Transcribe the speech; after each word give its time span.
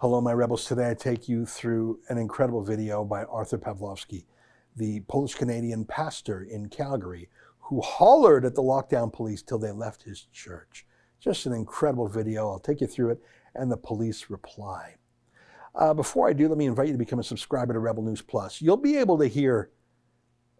Hello, 0.00 0.20
my 0.20 0.32
rebels. 0.32 0.64
Today 0.64 0.90
I 0.90 0.94
take 0.94 1.28
you 1.28 1.44
through 1.44 1.98
an 2.08 2.18
incredible 2.18 2.62
video 2.62 3.04
by 3.04 3.24
Arthur 3.24 3.58
Pawlowski, 3.58 4.26
the 4.76 5.00
Polish 5.08 5.34
Canadian 5.34 5.84
pastor 5.84 6.40
in 6.40 6.68
Calgary, 6.68 7.28
who 7.62 7.80
hollered 7.80 8.44
at 8.44 8.54
the 8.54 8.62
lockdown 8.62 9.12
police 9.12 9.42
till 9.42 9.58
they 9.58 9.72
left 9.72 10.04
his 10.04 10.28
church. 10.32 10.86
Just 11.18 11.46
an 11.46 11.52
incredible 11.52 12.06
video. 12.06 12.48
I'll 12.48 12.60
take 12.60 12.80
you 12.80 12.86
through 12.86 13.10
it 13.10 13.22
and 13.56 13.72
the 13.72 13.76
police 13.76 14.30
reply. 14.30 14.94
Uh, 15.74 15.94
before 15.94 16.28
I 16.28 16.32
do, 16.32 16.46
let 16.46 16.58
me 16.58 16.66
invite 16.66 16.86
you 16.86 16.92
to 16.92 16.98
become 16.98 17.18
a 17.18 17.24
subscriber 17.24 17.72
to 17.72 17.80
Rebel 17.80 18.04
News 18.04 18.22
Plus. 18.22 18.62
You'll 18.62 18.76
be 18.76 18.98
able 18.98 19.18
to 19.18 19.26
hear 19.26 19.72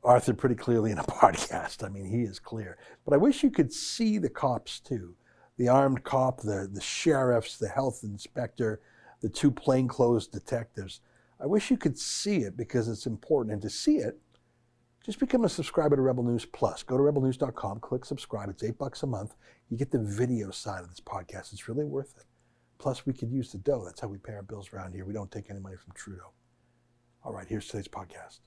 Arthur 0.02 0.34
pretty 0.34 0.56
clearly 0.56 0.90
in 0.90 0.98
a 0.98 1.04
podcast. 1.04 1.84
I 1.84 1.90
mean, 1.90 2.06
he 2.06 2.22
is 2.22 2.40
clear. 2.40 2.76
But 3.04 3.14
I 3.14 3.18
wish 3.18 3.44
you 3.44 3.52
could 3.52 3.72
see 3.72 4.18
the 4.18 4.30
cops 4.30 4.80
too 4.80 5.14
the 5.58 5.68
armed 5.68 6.02
cop, 6.02 6.40
the, 6.40 6.68
the 6.72 6.80
sheriffs, 6.80 7.56
the 7.56 7.68
health 7.68 8.00
inspector 8.02 8.80
the 9.20 9.28
two 9.28 9.50
plainclothes 9.50 10.26
detectives. 10.26 11.00
I 11.40 11.46
wish 11.46 11.70
you 11.70 11.76
could 11.76 11.98
see 11.98 12.38
it 12.38 12.56
because 12.56 12.88
it's 12.88 13.06
important. 13.06 13.52
And 13.52 13.62
to 13.62 13.70
see 13.70 13.96
it, 13.96 14.18
just 15.04 15.20
become 15.20 15.44
a 15.44 15.48
subscriber 15.48 15.96
to 15.96 16.02
Rebel 16.02 16.24
News 16.24 16.44
Plus. 16.44 16.82
Go 16.82 16.96
to 16.96 17.02
rebelnews.com, 17.02 17.80
click 17.80 18.04
subscribe. 18.04 18.50
It's 18.50 18.62
eight 18.62 18.78
bucks 18.78 19.02
a 19.02 19.06
month. 19.06 19.34
You 19.70 19.76
get 19.76 19.90
the 19.90 19.98
video 19.98 20.50
side 20.50 20.82
of 20.82 20.90
this 20.90 21.00
podcast. 21.00 21.52
It's 21.52 21.68
really 21.68 21.84
worth 21.84 22.14
it. 22.18 22.24
Plus, 22.78 23.06
we 23.06 23.12
could 23.12 23.30
use 23.30 23.50
the 23.50 23.58
dough. 23.58 23.84
That's 23.84 24.00
how 24.00 24.08
we 24.08 24.18
pay 24.18 24.34
our 24.34 24.42
bills 24.42 24.70
around 24.72 24.92
here. 24.92 25.04
We 25.04 25.12
don't 25.12 25.30
take 25.30 25.50
any 25.50 25.60
money 25.60 25.76
from 25.76 25.92
Trudeau. 25.94 26.32
All 27.24 27.32
right, 27.32 27.46
here's 27.48 27.66
today's 27.66 27.88
podcast. 27.88 28.40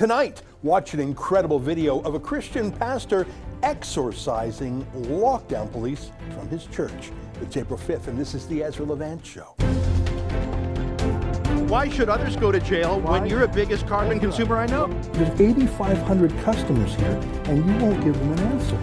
Tonight, 0.00 0.40
watch 0.62 0.94
an 0.94 1.00
incredible 1.00 1.58
video 1.58 2.00
of 2.00 2.14
a 2.14 2.18
Christian 2.18 2.72
pastor 2.72 3.26
exorcising 3.62 4.82
lockdown 4.94 5.70
police 5.70 6.10
from 6.30 6.48
his 6.48 6.64
church. 6.64 7.10
It's 7.42 7.54
April 7.58 7.78
5th, 7.78 8.06
and 8.06 8.16
this 8.18 8.32
is 8.32 8.48
the 8.48 8.62
Ezra 8.62 8.86
Levant 8.86 9.26
Show. 9.26 9.54
Why 11.68 11.90
should 11.90 12.08
others 12.08 12.34
go 12.34 12.50
to 12.50 12.58
jail 12.60 12.98
when 13.00 13.26
you're 13.26 13.46
the 13.46 13.48
biggest 13.48 13.86
carbon 13.86 14.18
consumer 14.18 14.56
I 14.56 14.64
know? 14.68 14.86
There's 15.12 15.38
8,500 15.38 16.30
customers 16.44 16.94
here, 16.94 17.20
and 17.44 17.58
you 17.58 17.84
won't 17.84 18.02
give 18.02 18.18
them 18.18 18.32
an 18.32 18.38
answer. 18.38 18.76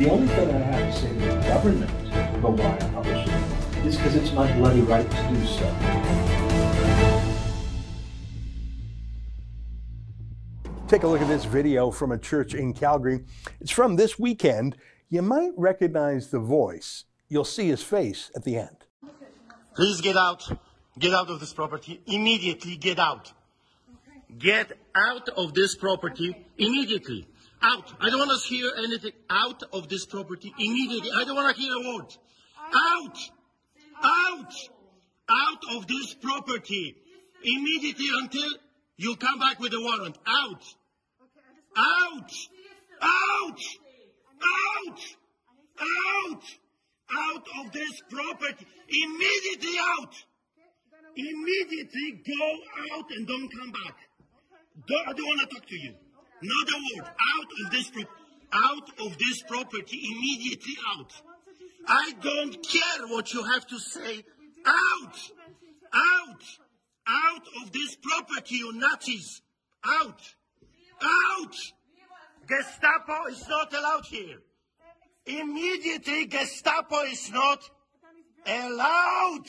The 0.00 0.10
only 0.10 0.26
thing 0.26 0.50
I 0.50 0.58
have 0.58 0.92
to 0.92 1.00
say 1.00 1.08
to 1.08 1.14
the 1.14 1.48
government 1.50 1.90
about 2.34 2.54
why 2.54 2.74
I 2.74 2.90
publish 2.90 3.28
it 3.28 3.86
is 3.86 3.96
because 3.96 4.16
it's 4.16 4.32
my 4.32 4.52
bloody 4.56 4.80
right 4.80 5.08
to 5.08 5.28
do 5.28 5.46
so. 5.46 6.03
Take 10.86 11.02
a 11.02 11.06
look 11.06 11.22
at 11.22 11.28
this 11.28 11.46
video 11.46 11.90
from 11.90 12.12
a 12.12 12.18
church 12.18 12.52
in 12.52 12.74
Calgary. 12.74 13.24
It's 13.58 13.70
from 13.70 13.96
this 13.96 14.18
weekend. 14.18 14.76
You 15.08 15.22
might 15.22 15.52
recognize 15.56 16.30
the 16.30 16.38
voice. 16.38 17.04
You'll 17.28 17.44
see 17.46 17.68
his 17.68 17.82
face 17.82 18.30
at 18.36 18.44
the 18.44 18.58
end. 18.58 18.84
Please 19.74 20.02
get 20.02 20.16
out. 20.16 20.46
Get 20.98 21.14
out 21.14 21.30
of 21.30 21.40
this 21.40 21.54
property. 21.54 22.02
Immediately 22.06 22.76
get 22.76 22.98
out. 22.98 23.32
Get 24.38 24.72
out 24.94 25.30
of 25.30 25.54
this 25.54 25.74
property 25.74 26.36
immediately. 26.58 27.26
Out. 27.62 27.94
I 27.98 28.10
don't 28.10 28.18
want 28.18 28.38
to 28.38 28.48
hear 28.48 28.70
anything. 28.76 29.12
Out 29.30 29.62
of 29.72 29.88
this 29.88 30.04
property 30.04 30.52
immediately. 30.58 31.10
I 31.16 31.24
don't 31.24 31.34
want 31.34 31.56
to 31.56 31.62
hear 31.62 31.72
a 31.72 31.94
word. 31.94 32.14
Out. 32.74 33.18
Out. 34.04 34.52
Out 35.30 35.62
of 35.76 35.86
this 35.86 36.14
property 36.14 36.94
immediately 37.42 38.06
until 38.20 38.50
you 38.96 39.16
come 39.16 39.38
back 39.38 39.60
with 39.60 39.72
a 39.72 39.80
warrant. 39.80 40.18
Out. 40.26 40.62
Out! 41.76 42.30
Out! 43.02 43.60
Out! 44.42 45.00
Out! 45.80 46.42
Out 47.16 47.46
of 47.60 47.72
this 47.72 48.00
property! 48.08 48.66
Immediately 48.88 49.78
out! 49.98 50.14
Immediately 51.16 52.22
go 52.26 52.56
out 52.94 53.10
and 53.10 53.26
don't 53.26 53.48
come 53.48 53.72
back. 53.72 53.96
Don't, 54.88 55.08
I 55.08 55.12
don't 55.12 55.26
want 55.26 55.40
to 55.40 55.46
talk 55.54 55.66
to 55.66 55.76
you. 55.76 55.94
Not 56.42 56.68
a 56.68 56.96
word. 56.96 57.08
Out 57.08 57.64
of 57.64 57.70
this 57.70 57.90
pro- 57.90 58.02
out 58.52 59.00
of 59.00 59.18
this 59.18 59.42
property 59.42 60.00
immediately 60.12 60.74
out. 60.96 61.12
I 61.86 62.12
don't 62.22 62.66
care 62.66 63.08
what 63.08 63.32
you 63.32 63.42
have 63.44 63.66
to 63.68 63.78
say. 63.78 64.24
Out! 64.64 65.30
Out! 65.92 66.42
Out 67.06 67.46
of 67.62 67.72
this 67.72 67.96
property, 67.96 68.56
you 68.56 68.72
Nazis! 68.72 69.42
Out! 69.84 70.20
Out! 71.02 71.56
Gestapo 72.46 73.26
is 73.30 73.46
not 73.48 73.72
allowed 73.72 74.06
here. 74.06 74.38
Immediately, 75.26 76.26
Gestapo 76.26 77.02
is 77.02 77.30
not 77.30 77.62
allowed. 78.46 79.46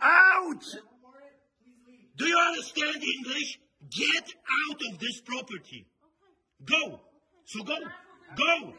Out! 0.00 0.64
Do 2.16 2.26
you 2.26 2.38
understand 2.38 3.02
English? 3.02 3.58
Get 3.90 4.34
out 4.70 4.80
of 4.90 4.98
this 4.98 5.20
property. 5.20 5.86
Go. 6.64 7.00
So 7.44 7.62
go. 7.62 7.76
Go. 8.36 8.74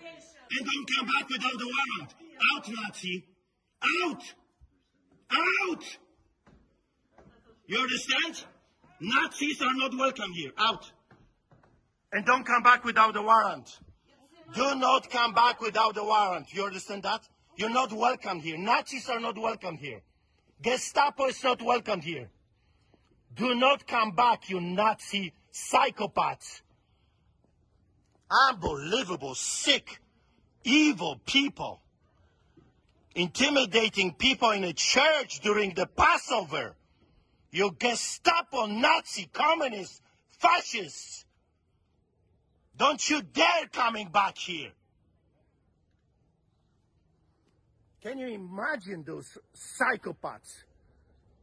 And 0.51 0.65
don't 0.65 0.89
come 0.97 1.07
back 1.07 1.29
without 1.29 1.57
the 1.57 1.65
warrant. 1.65 2.15
Out, 2.55 2.69
Nazi. 2.69 3.25
Out. 4.03 4.23
Out. 5.31 5.83
You 7.69 7.77
understand? 7.77 8.45
Nazis 8.99 9.61
are 9.61 9.75
not 9.75 9.95
welcome 9.95 10.31
here. 10.33 10.51
Out. 10.57 10.91
And 12.11 12.25
don't 12.25 12.43
come 12.43 12.63
back 12.63 12.83
without 12.83 13.15
a 13.15 13.21
warrant. 13.21 13.79
Do 14.55 14.73
not 14.73 15.07
come 15.11 15.35
back 15.35 15.61
without 15.61 15.95
a 15.95 16.03
warrant. 16.03 16.51
You 16.51 16.65
understand 16.65 17.03
that? 17.03 17.21
You're 17.57 17.69
not 17.69 17.93
welcome 17.93 18.39
here. 18.39 18.57
Nazis 18.57 19.07
are 19.07 19.19
not 19.19 19.37
welcome 19.37 19.77
here. 19.77 20.01
Gestapo 20.63 21.27
is 21.27 21.43
not 21.43 21.61
welcome 21.61 22.01
here. 22.01 22.31
Do 23.35 23.53
not 23.53 23.85
come 23.85 24.13
back, 24.13 24.49
you 24.49 24.59
Nazi 24.59 25.31
psychopaths. 25.53 26.61
Unbelievable, 28.49 29.35
sick, 29.35 29.99
evil 30.63 31.21
people. 31.23 31.81
Intimidating 33.13 34.15
people 34.15 34.49
in 34.49 34.63
a 34.63 34.73
church 34.73 35.41
during 35.41 35.75
the 35.75 35.85
Passover. 35.85 36.75
You 37.51 37.75
Gestapo, 37.79 38.67
Nazi, 38.67 39.29
communists, 39.33 40.01
fascists. 40.39 41.25
Don't 42.77 43.09
you 43.09 43.21
dare 43.21 43.67
coming 43.71 44.09
back 44.09 44.37
here. 44.37 44.71
Can 48.01 48.17
you 48.17 48.27
imagine 48.27 49.03
those 49.05 49.37
psychopaths? 49.53 50.63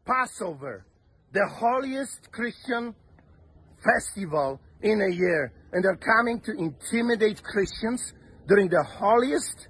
Passover, 0.07 0.87
the 1.33 1.47
holiest 1.47 2.31
Christian 2.33 2.95
festival 3.85 4.61
in 4.81 5.03
a 5.03 5.15
year, 5.15 5.53
and 5.73 5.85
they're 5.85 5.97
coming 5.97 6.41
to 6.41 6.53
intimidate 6.53 7.43
Christians 7.43 8.15
during 8.49 8.69
the 8.69 8.83
holiest 8.83 9.69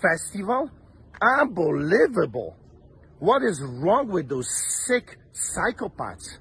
festival? 0.00 0.70
Unbelievable. 1.20 2.56
What 3.18 3.42
is 3.42 3.60
wrong 3.62 4.08
with 4.08 4.28
those 4.28 4.48
sick 4.86 5.16
psychopaths? 5.32 6.38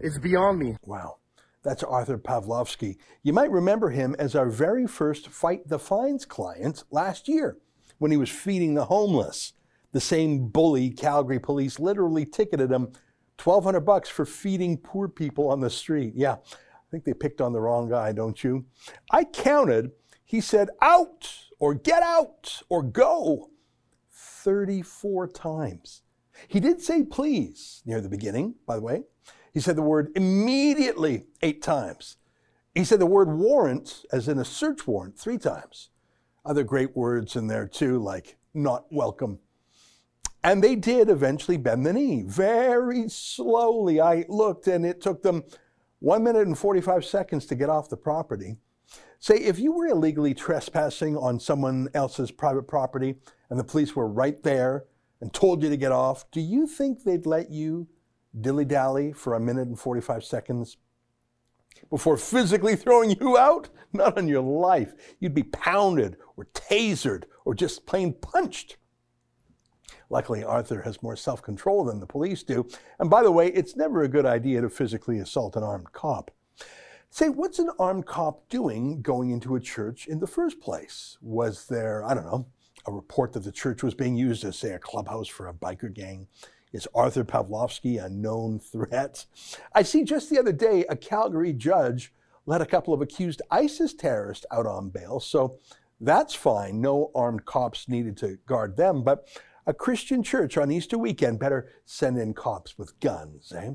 It's 0.00 0.18
beyond 0.18 0.58
me. 0.58 0.76
Wow. 0.84 1.16
That's 1.62 1.82
Arthur 1.82 2.18
Pawlowski. 2.18 2.96
You 3.22 3.32
might 3.32 3.50
remember 3.50 3.90
him 3.90 4.14
as 4.18 4.34
our 4.34 4.50
very 4.50 4.86
first 4.86 5.28
Fight 5.28 5.66
the 5.66 5.78
Fines 5.78 6.26
client 6.26 6.84
last 6.90 7.26
year 7.26 7.56
when 7.98 8.10
he 8.10 8.16
was 8.18 8.28
feeding 8.28 8.74
the 8.74 8.84
homeless. 8.84 9.54
The 9.92 10.00
same 10.00 10.48
bully 10.48 10.90
Calgary 10.90 11.38
police 11.38 11.78
literally 11.78 12.26
ticketed 12.26 12.70
him 12.70 12.92
1200 13.42 13.80
bucks 13.80 14.08
for 14.08 14.26
feeding 14.26 14.76
poor 14.76 15.08
people 15.08 15.48
on 15.48 15.60
the 15.60 15.70
street. 15.70 16.12
Yeah, 16.14 16.34
I 16.34 16.90
think 16.90 17.04
they 17.04 17.14
picked 17.14 17.40
on 17.40 17.52
the 17.52 17.60
wrong 17.60 17.88
guy, 17.88 18.12
don't 18.12 18.42
you? 18.44 18.66
I 19.10 19.24
counted, 19.24 19.92
he 20.24 20.40
said 20.40 20.68
out 20.82 21.46
or 21.58 21.74
get 21.74 22.02
out 22.02 22.62
or 22.68 22.82
go 22.82 23.50
34 24.10 25.28
times. 25.28 26.02
He 26.48 26.60
did 26.60 26.80
say 26.80 27.02
please 27.02 27.82
near 27.84 28.00
the 28.00 28.08
beginning, 28.08 28.54
by 28.66 28.76
the 28.76 28.82
way. 28.82 29.02
He 29.52 29.60
said 29.60 29.76
the 29.76 29.82
word 29.82 30.10
immediately 30.16 31.26
eight 31.42 31.62
times. 31.62 32.16
He 32.74 32.84
said 32.84 32.98
the 32.98 33.06
word 33.06 33.30
warrant, 33.30 34.04
as 34.12 34.26
in 34.26 34.38
a 34.38 34.44
search 34.44 34.86
warrant, 34.86 35.16
three 35.16 35.38
times. 35.38 35.90
Other 36.44 36.64
great 36.64 36.96
words 36.96 37.36
in 37.36 37.46
there 37.46 37.68
too, 37.68 37.98
like 37.98 38.36
not 38.52 38.86
welcome. 38.90 39.38
And 40.42 40.62
they 40.62 40.76
did 40.76 41.08
eventually 41.08 41.56
bend 41.56 41.86
the 41.86 41.92
knee 41.92 42.22
very 42.22 43.08
slowly. 43.08 44.00
I 44.00 44.26
looked 44.28 44.66
and 44.66 44.84
it 44.84 45.00
took 45.00 45.22
them 45.22 45.44
one 46.00 46.22
minute 46.22 46.46
and 46.46 46.58
45 46.58 47.04
seconds 47.04 47.46
to 47.46 47.54
get 47.54 47.70
off 47.70 47.88
the 47.88 47.96
property. 47.96 48.56
Say, 49.18 49.36
if 49.36 49.58
you 49.58 49.72
were 49.72 49.86
illegally 49.86 50.34
trespassing 50.34 51.16
on 51.16 51.40
someone 51.40 51.88
else's 51.94 52.30
private 52.30 52.68
property 52.68 53.14
and 53.48 53.58
the 53.58 53.64
police 53.64 53.96
were 53.96 54.06
right 54.06 54.42
there 54.42 54.84
and 55.20 55.32
told 55.32 55.62
you 55.62 55.70
to 55.70 55.76
get 55.76 55.92
off, 55.92 56.30
do 56.30 56.40
you 56.40 56.66
think 56.66 57.02
they'd 57.02 57.26
let 57.26 57.50
you 57.50 57.88
dilly 58.40 58.64
dally 58.64 59.12
for 59.12 59.34
a 59.34 59.40
minute 59.40 59.68
and 59.68 59.78
45 59.78 60.24
seconds 60.24 60.76
before 61.90 62.16
physically 62.16 62.76
throwing 62.76 63.10
you 63.10 63.38
out? 63.38 63.68
Not 63.92 64.18
on 64.18 64.28
your 64.28 64.42
life. 64.42 64.92
You'd 65.20 65.34
be 65.34 65.44
pounded 65.44 66.16
or 66.36 66.46
tasered 66.52 67.24
or 67.44 67.54
just 67.54 67.86
plain 67.86 68.12
punched. 68.12 68.76
Luckily, 70.10 70.44
Arthur 70.44 70.82
has 70.82 71.02
more 71.02 71.16
self 71.16 71.42
control 71.42 71.84
than 71.84 72.00
the 72.00 72.06
police 72.06 72.42
do. 72.42 72.68
And 72.98 73.08
by 73.08 73.22
the 73.22 73.32
way, 73.32 73.48
it's 73.48 73.76
never 73.76 74.02
a 74.02 74.08
good 74.08 74.26
idea 74.26 74.60
to 74.60 74.68
physically 74.68 75.18
assault 75.18 75.56
an 75.56 75.62
armed 75.62 75.92
cop. 75.92 76.30
Say, 77.10 77.28
what's 77.28 77.60
an 77.60 77.70
armed 77.78 78.06
cop 78.06 78.48
doing 78.48 79.00
going 79.00 79.30
into 79.30 79.54
a 79.54 79.60
church 79.60 80.08
in 80.08 80.18
the 80.18 80.26
first 80.26 80.60
place? 80.60 81.16
Was 81.22 81.66
there, 81.66 82.04
I 82.04 82.14
don't 82.14 82.26
know, 82.26 82.46
a 82.86 82.92
report 82.92 83.32
that 83.32 83.44
the 83.44 83.52
church 83.52 83.82
was 83.82 83.94
being 83.94 84.16
used 84.16 84.44
as, 84.44 84.58
say, 84.58 84.72
a 84.72 84.78
clubhouse 84.78 85.28
for 85.28 85.48
a 85.48 85.54
biker 85.54 85.92
gang? 85.92 86.26
Is 86.72 86.88
Arthur 86.94 87.24
Pawlowski 87.24 88.04
a 88.04 88.08
known 88.08 88.58
threat? 88.58 89.26
I 89.74 89.82
see 89.82 90.02
just 90.02 90.28
the 90.28 90.38
other 90.38 90.52
day 90.52 90.84
a 90.88 90.96
Calgary 90.96 91.52
judge 91.52 92.12
let 92.46 92.60
a 92.60 92.66
couple 92.66 92.92
of 92.92 93.00
accused 93.00 93.42
ISIS 93.50 93.94
terrorists 93.94 94.44
out 94.50 94.66
on 94.66 94.90
bail, 94.90 95.20
so 95.20 95.58
that's 96.00 96.34
fine. 96.34 96.80
No 96.80 97.10
armed 97.14 97.44
cops 97.44 97.88
needed 97.88 98.16
to 98.18 98.38
guard 98.46 98.76
them, 98.76 99.02
but 99.02 99.28
a 99.66 99.72
Christian 99.72 100.22
church 100.22 100.58
on 100.58 100.70
Easter 100.70 100.98
weekend 100.98 101.38
better 101.38 101.70
send 101.86 102.18
in 102.18 102.34
cops 102.34 102.76
with 102.76 102.98
guns, 103.00 103.52
eh? 103.52 103.72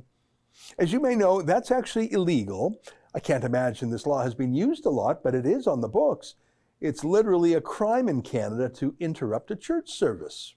As 0.78 0.92
you 0.92 1.00
may 1.00 1.16
know, 1.16 1.42
that's 1.42 1.72
actually 1.72 2.12
illegal. 2.12 2.80
I 3.16 3.20
can't 3.20 3.44
imagine 3.44 3.90
this 3.90 4.06
law 4.06 4.24
has 4.24 4.36
been 4.36 4.54
used 4.54 4.86
a 4.86 4.90
lot, 4.90 5.24
but 5.24 5.34
it 5.34 5.46
is 5.46 5.66
on 5.66 5.82
the 5.82 5.88
books. 5.88 6.36
It's 6.82 7.04
literally 7.04 7.54
a 7.54 7.62
crime 7.62 8.08
in 8.08 8.22
Canada 8.22 8.70
to 8.76 8.96
interrupt 9.02 9.52
a 9.52 9.56
church 9.56 9.92
service. 9.92 10.56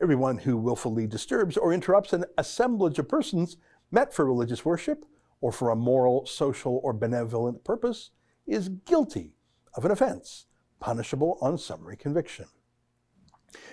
Everyone 0.00 0.38
who 0.38 0.56
willfully 0.56 1.08
disturbs 1.08 1.56
or 1.56 1.72
interrupts 1.72 2.12
an 2.12 2.24
assemblage 2.38 2.98
of 3.00 3.08
persons 3.08 3.56
met 3.90 4.14
for 4.14 4.24
religious 4.24 4.64
worship 4.64 5.04
or 5.40 5.50
for 5.50 5.70
a 5.70 5.76
moral, 5.76 6.24
social, 6.26 6.80
or 6.84 6.92
benevolent 6.92 7.64
purpose 7.64 8.10
is 8.46 8.68
guilty 8.68 9.34
of 9.74 9.84
an 9.84 9.90
offense, 9.90 10.46
punishable 10.78 11.36
on 11.40 11.58
summary 11.58 11.96
conviction. 11.96 12.46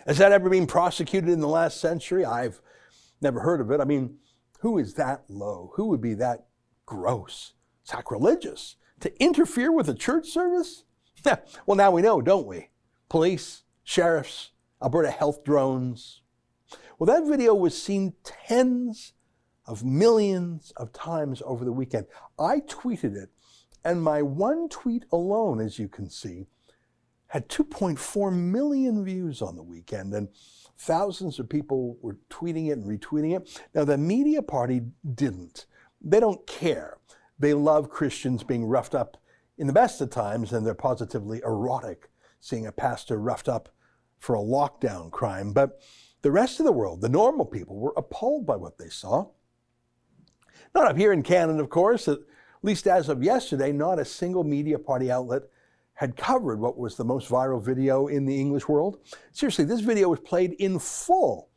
Has 0.07 0.17
that 0.17 0.31
ever 0.31 0.49
been 0.49 0.67
prosecuted 0.67 1.29
in 1.29 1.41
the 1.41 1.47
last 1.47 1.79
century? 1.79 2.25
I've 2.25 2.59
never 3.21 3.39
heard 3.39 3.61
of 3.61 3.69
it. 3.69 3.79
I 3.79 3.85
mean, 3.85 4.17
who 4.59 4.79
is 4.79 4.95
that 4.95 5.25
low? 5.27 5.71
Who 5.75 5.85
would 5.89 6.01
be 6.01 6.15
that 6.15 6.47
gross, 6.87 7.53
sacrilegious 7.83 8.77
to 8.99 9.23
interfere 9.23 9.71
with 9.71 9.89
a 9.89 9.93
church 9.93 10.27
service? 10.27 10.85
Well, 11.65 11.77
now 11.77 11.91
we 11.91 12.01
know, 12.01 12.21
don't 12.21 12.47
we? 12.47 12.69
Police, 13.09 13.63
sheriffs, 13.83 14.51
Alberta 14.81 15.11
health 15.11 15.43
drones. 15.43 16.21
Well, 16.97 17.07
that 17.07 17.27
video 17.27 17.53
was 17.53 17.81
seen 17.81 18.13
tens 18.23 19.13
of 19.65 19.83
millions 19.83 20.71
of 20.77 20.91
times 20.93 21.41
over 21.45 21.63
the 21.63 21.71
weekend. 21.71 22.07
I 22.39 22.61
tweeted 22.61 23.15
it, 23.15 23.29
and 23.83 24.01
my 24.01 24.21
one 24.21 24.69
tweet 24.69 25.05
alone, 25.11 25.59
as 25.59 25.79
you 25.79 25.87
can 25.87 26.09
see, 26.09 26.47
had 27.27 27.47
2.4 27.47 28.33
million 28.33 29.05
views 29.05 29.41
on 29.41 29.55
the 29.55 29.63
weekend, 29.63 30.13
and 30.13 30.29
thousands 30.77 31.39
of 31.39 31.47
people 31.47 31.97
were 32.01 32.17
tweeting 32.29 32.69
it 32.69 32.77
and 32.77 32.85
retweeting 32.85 33.35
it. 33.35 33.61
Now, 33.73 33.85
the 33.85 33.97
media 33.97 34.41
party 34.41 34.81
didn't. 35.13 35.65
They 36.01 36.19
don't 36.19 36.45
care. 36.47 36.97
They 37.39 37.53
love 37.53 37.89
Christians 37.89 38.43
being 38.43 38.65
roughed 38.65 38.95
up 38.95 39.20
in 39.61 39.67
the 39.67 39.73
best 39.73 40.01
of 40.01 40.09
times, 40.09 40.51
and 40.51 40.65
they're 40.65 40.73
positively 40.73 41.39
erotic 41.45 42.09
seeing 42.39 42.65
a 42.65 42.71
pastor 42.71 43.19
roughed 43.19 43.47
up 43.47 43.69
for 44.17 44.35
a 44.35 44.39
lockdown 44.39 45.11
crime. 45.11 45.53
But 45.53 45.79
the 46.23 46.31
rest 46.31 46.59
of 46.59 46.65
the 46.65 46.71
world, 46.71 46.99
the 47.01 47.09
normal 47.09 47.45
people, 47.45 47.75
were 47.75 47.93
appalled 47.95 48.47
by 48.47 48.55
what 48.55 48.79
they 48.79 48.89
saw. 48.89 49.27
Not 50.73 50.87
up 50.87 50.97
here 50.97 51.13
in 51.13 51.21
Canada, 51.21 51.61
of 51.61 51.69
course, 51.69 52.07
at 52.07 52.17
least 52.63 52.87
as 52.87 53.07
of 53.07 53.21
yesterday, 53.21 53.71
not 53.71 53.99
a 53.99 54.05
single 54.05 54.43
media 54.43 54.79
party 54.79 55.11
outlet 55.11 55.43
had 55.93 56.17
covered 56.17 56.59
what 56.59 56.79
was 56.79 56.95
the 56.95 57.05
most 57.05 57.29
viral 57.29 57.63
video 57.63 58.07
in 58.07 58.25
the 58.25 58.39
English 58.39 58.67
world. 58.67 58.97
Seriously, 59.31 59.65
this 59.65 59.81
video 59.81 60.09
was 60.09 60.21
played 60.21 60.53
in 60.53 60.79
full 60.79 61.49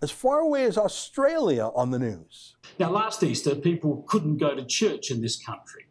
as 0.00 0.12
far 0.12 0.38
away 0.38 0.66
as 0.66 0.78
Australia 0.78 1.68
on 1.74 1.90
the 1.90 1.98
news. 1.98 2.54
Now, 2.78 2.90
last 2.90 3.24
Easter, 3.24 3.56
people 3.56 4.04
couldn't 4.06 4.36
go 4.36 4.54
to 4.54 4.64
church 4.64 5.10
in 5.10 5.20
this 5.20 5.44
country. 5.44 5.86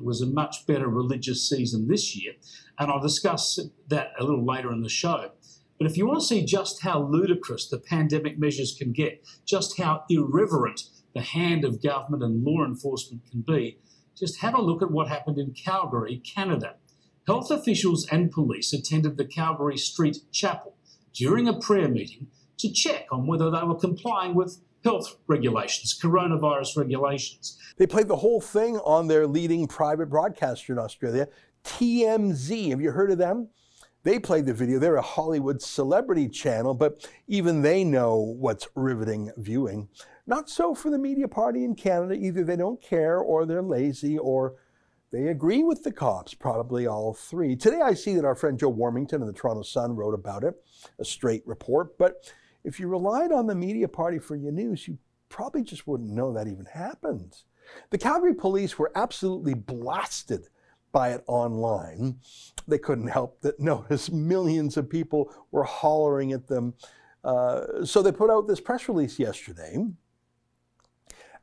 It 0.00 0.06
was 0.06 0.22
a 0.22 0.26
much 0.26 0.66
better 0.66 0.88
religious 0.88 1.46
season 1.46 1.86
this 1.86 2.16
year, 2.16 2.32
and 2.78 2.90
I'll 2.90 3.02
discuss 3.02 3.60
that 3.88 4.12
a 4.18 4.24
little 4.24 4.46
later 4.46 4.72
in 4.72 4.80
the 4.80 4.88
show. 4.88 5.32
But 5.76 5.90
if 5.90 5.98
you 5.98 6.06
want 6.06 6.20
to 6.20 6.26
see 6.26 6.42
just 6.42 6.80
how 6.80 7.02
ludicrous 7.02 7.68
the 7.68 7.78
pandemic 7.78 8.38
measures 8.38 8.74
can 8.74 8.92
get, 8.92 9.22
just 9.44 9.78
how 9.78 10.04
irreverent 10.08 10.84
the 11.14 11.20
hand 11.20 11.66
of 11.66 11.82
government 11.82 12.22
and 12.22 12.42
law 12.42 12.64
enforcement 12.64 13.30
can 13.30 13.42
be, 13.42 13.76
just 14.16 14.40
have 14.40 14.54
a 14.54 14.62
look 14.62 14.80
at 14.80 14.90
what 14.90 15.08
happened 15.08 15.36
in 15.36 15.52
Calgary, 15.52 16.16
Canada. 16.16 16.76
Health 17.26 17.50
officials 17.50 18.06
and 18.10 18.30
police 18.30 18.72
attended 18.72 19.18
the 19.18 19.26
Calgary 19.26 19.76
Street 19.76 20.16
Chapel 20.32 20.76
during 21.12 21.46
a 21.46 21.60
prayer 21.60 21.90
meeting 21.90 22.28
to 22.56 22.72
check 22.72 23.06
on 23.12 23.26
whether 23.26 23.50
they 23.50 23.62
were 23.64 23.78
complying 23.78 24.34
with 24.34 24.62
health 24.84 25.16
regulations, 25.26 25.98
coronavirus 26.00 26.76
regulations. 26.78 27.58
They 27.76 27.86
played 27.86 28.08
the 28.08 28.16
whole 28.16 28.40
thing 28.40 28.78
on 28.78 29.08
their 29.08 29.26
leading 29.26 29.66
private 29.66 30.06
broadcaster 30.06 30.72
in 30.72 30.78
Australia, 30.78 31.28
TMZ. 31.64 32.70
Have 32.70 32.80
you 32.80 32.90
heard 32.90 33.10
of 33.10 33.18
them? 33.18 33.48
They 34.02 34.18
played 34.18 34.46
the 34.46 34.54
video. 34.54 34.78
They're 34.78 34.96
a 34.96 35.02
Hollywood 35.02 35.60
celebrity 35.60 36.28
channel, 36.28 36.72
but 36.72 37.06
even 37.28 37.60
they 37.60 37.84
know 37.84 38.16
what's 38.16 38.68
riveting 38.74 39.30
viewing. 39.36 39.88
Not 40.26 40.48
so 40.48 40.74
for 40.74 40.90
the 40.90 40.98
media 40.98 41.28
party 41.28 41.64
in 41.64 41.74
Canada. 41.74 42.14
Either 42.14 42.42
they 42.42 42.56
don't 42.56 42.80
care, 42.80 43.18
or 43.18 43.44
they're 43.44 43.62
lazy, 43.62 44.16
or 44.16 44.54
they 45.12 45.26
agree 45.26 45.62
with 45.62 45.82
the 45.82 45.92
cops, 45.92 46.32
probably 46.32 46.86
all 46.86 47.12
three. 47.12 47.56
Today 47.56 47.80
I 47.82 47.94
see 47.94 48.14
that 48.14 48.24
our 48.24 48.34
friend 48.34 48.58
Joe 48.58 48.72
Warmington 48.72 49.14
in 49.14 49.26
the 49.26 49.32
Toronto 49.32 49.62
Sun 49.62 49.96
wrote 49.96 50.14
about 50.14 50.44
it, 50.44 50.54
a 50.98 51.04
straight 51.04 51.42
report. 51.46 51.98
But 51.98 52.32
if 52.64 52.78
you 52.78 52.88
relied 52.88 53.32
on 53.32 53.46
the 53.46 53.54
media 53.54 53.88
party 53.88 54.18
for 54.18 54.36
your 54.36 54.52
news, 54.52 54.86
you 54.86 54.98
probably 55.28 55.62
just 55.62 55.86
wouldn't 55.86 56.10
know 56.10 56.32
that 56.32 56.46
even 56.46 56.66
happened. 56.66 57.36
The 57.90 57.98
Calgary 57.98 58.34
police 58.34 58.78
were 58.78 58.92
absolutely 58.94 59.54
blasted 59.54 60.48
by 60.92 61.10
it 61.10 61.22
online. 61.26 62.18
They 62.66 62.78
couldn't 62.78 63.08
help 63.08 63.38
but 63.42 63.60
notice 63.60 64.10
millions 64.10 64.76
of 64.76 64.90
people 64.90 65.32
were 65.50 65.64
hollering 65.64 66.32
at 66.32 66.48
them. 66.48 66.74
Uh, 67.22 67.84
so 67.84 68.02
they 68.02 68.12
put 68.12 68.30
out 68.30 68.48
this 68.48 68.60
press 68.60 68.88
release 68.88 69.18
yesterday. 69.18 69.76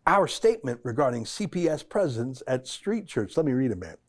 Our 0.06 0.28
statement 0.28 0.80
regarding 0.84 1.26
CPS 1.26 1.88
presence 1.88 2.42
at 2.48 2.68
Street 2.68 3.08
Church. 3.08 3.36
Let 3.36 3.46
me 3.46 3.52
read 3.52 3.72
a 3.72 3.76
bit. 3.76 4.00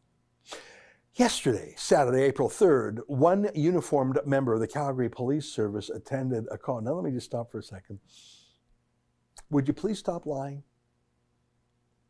Yesterday, 1.19 1.75
Saturday, 1.77 2.23
April 2.23 2.49
3rd, 2.49 3.01
one 3.09 3.51
uniformed 3.53 4.21
member 4.25 4.55
of 4.55 4.61
the 4.61 4.69
Calgary 4.69 5.11
Police 5.11 5.47
Service 5.47 5.91
attended 5.91 6.47
a 6.49 6.57
call. 6.57 6.81
Now, 6.81 6.93
let 6.93 7.03
me 7.03 7.11
just 7.11 7.27
stop 7.27 7.51
for 7.51 7.59
a 7.59 7.63
second. 7.63 7.99
Would 9.51 9.67
you 9.67 9.75
please 9.75 9.99
stop 9.99 10.27
lying? 10.27 10.63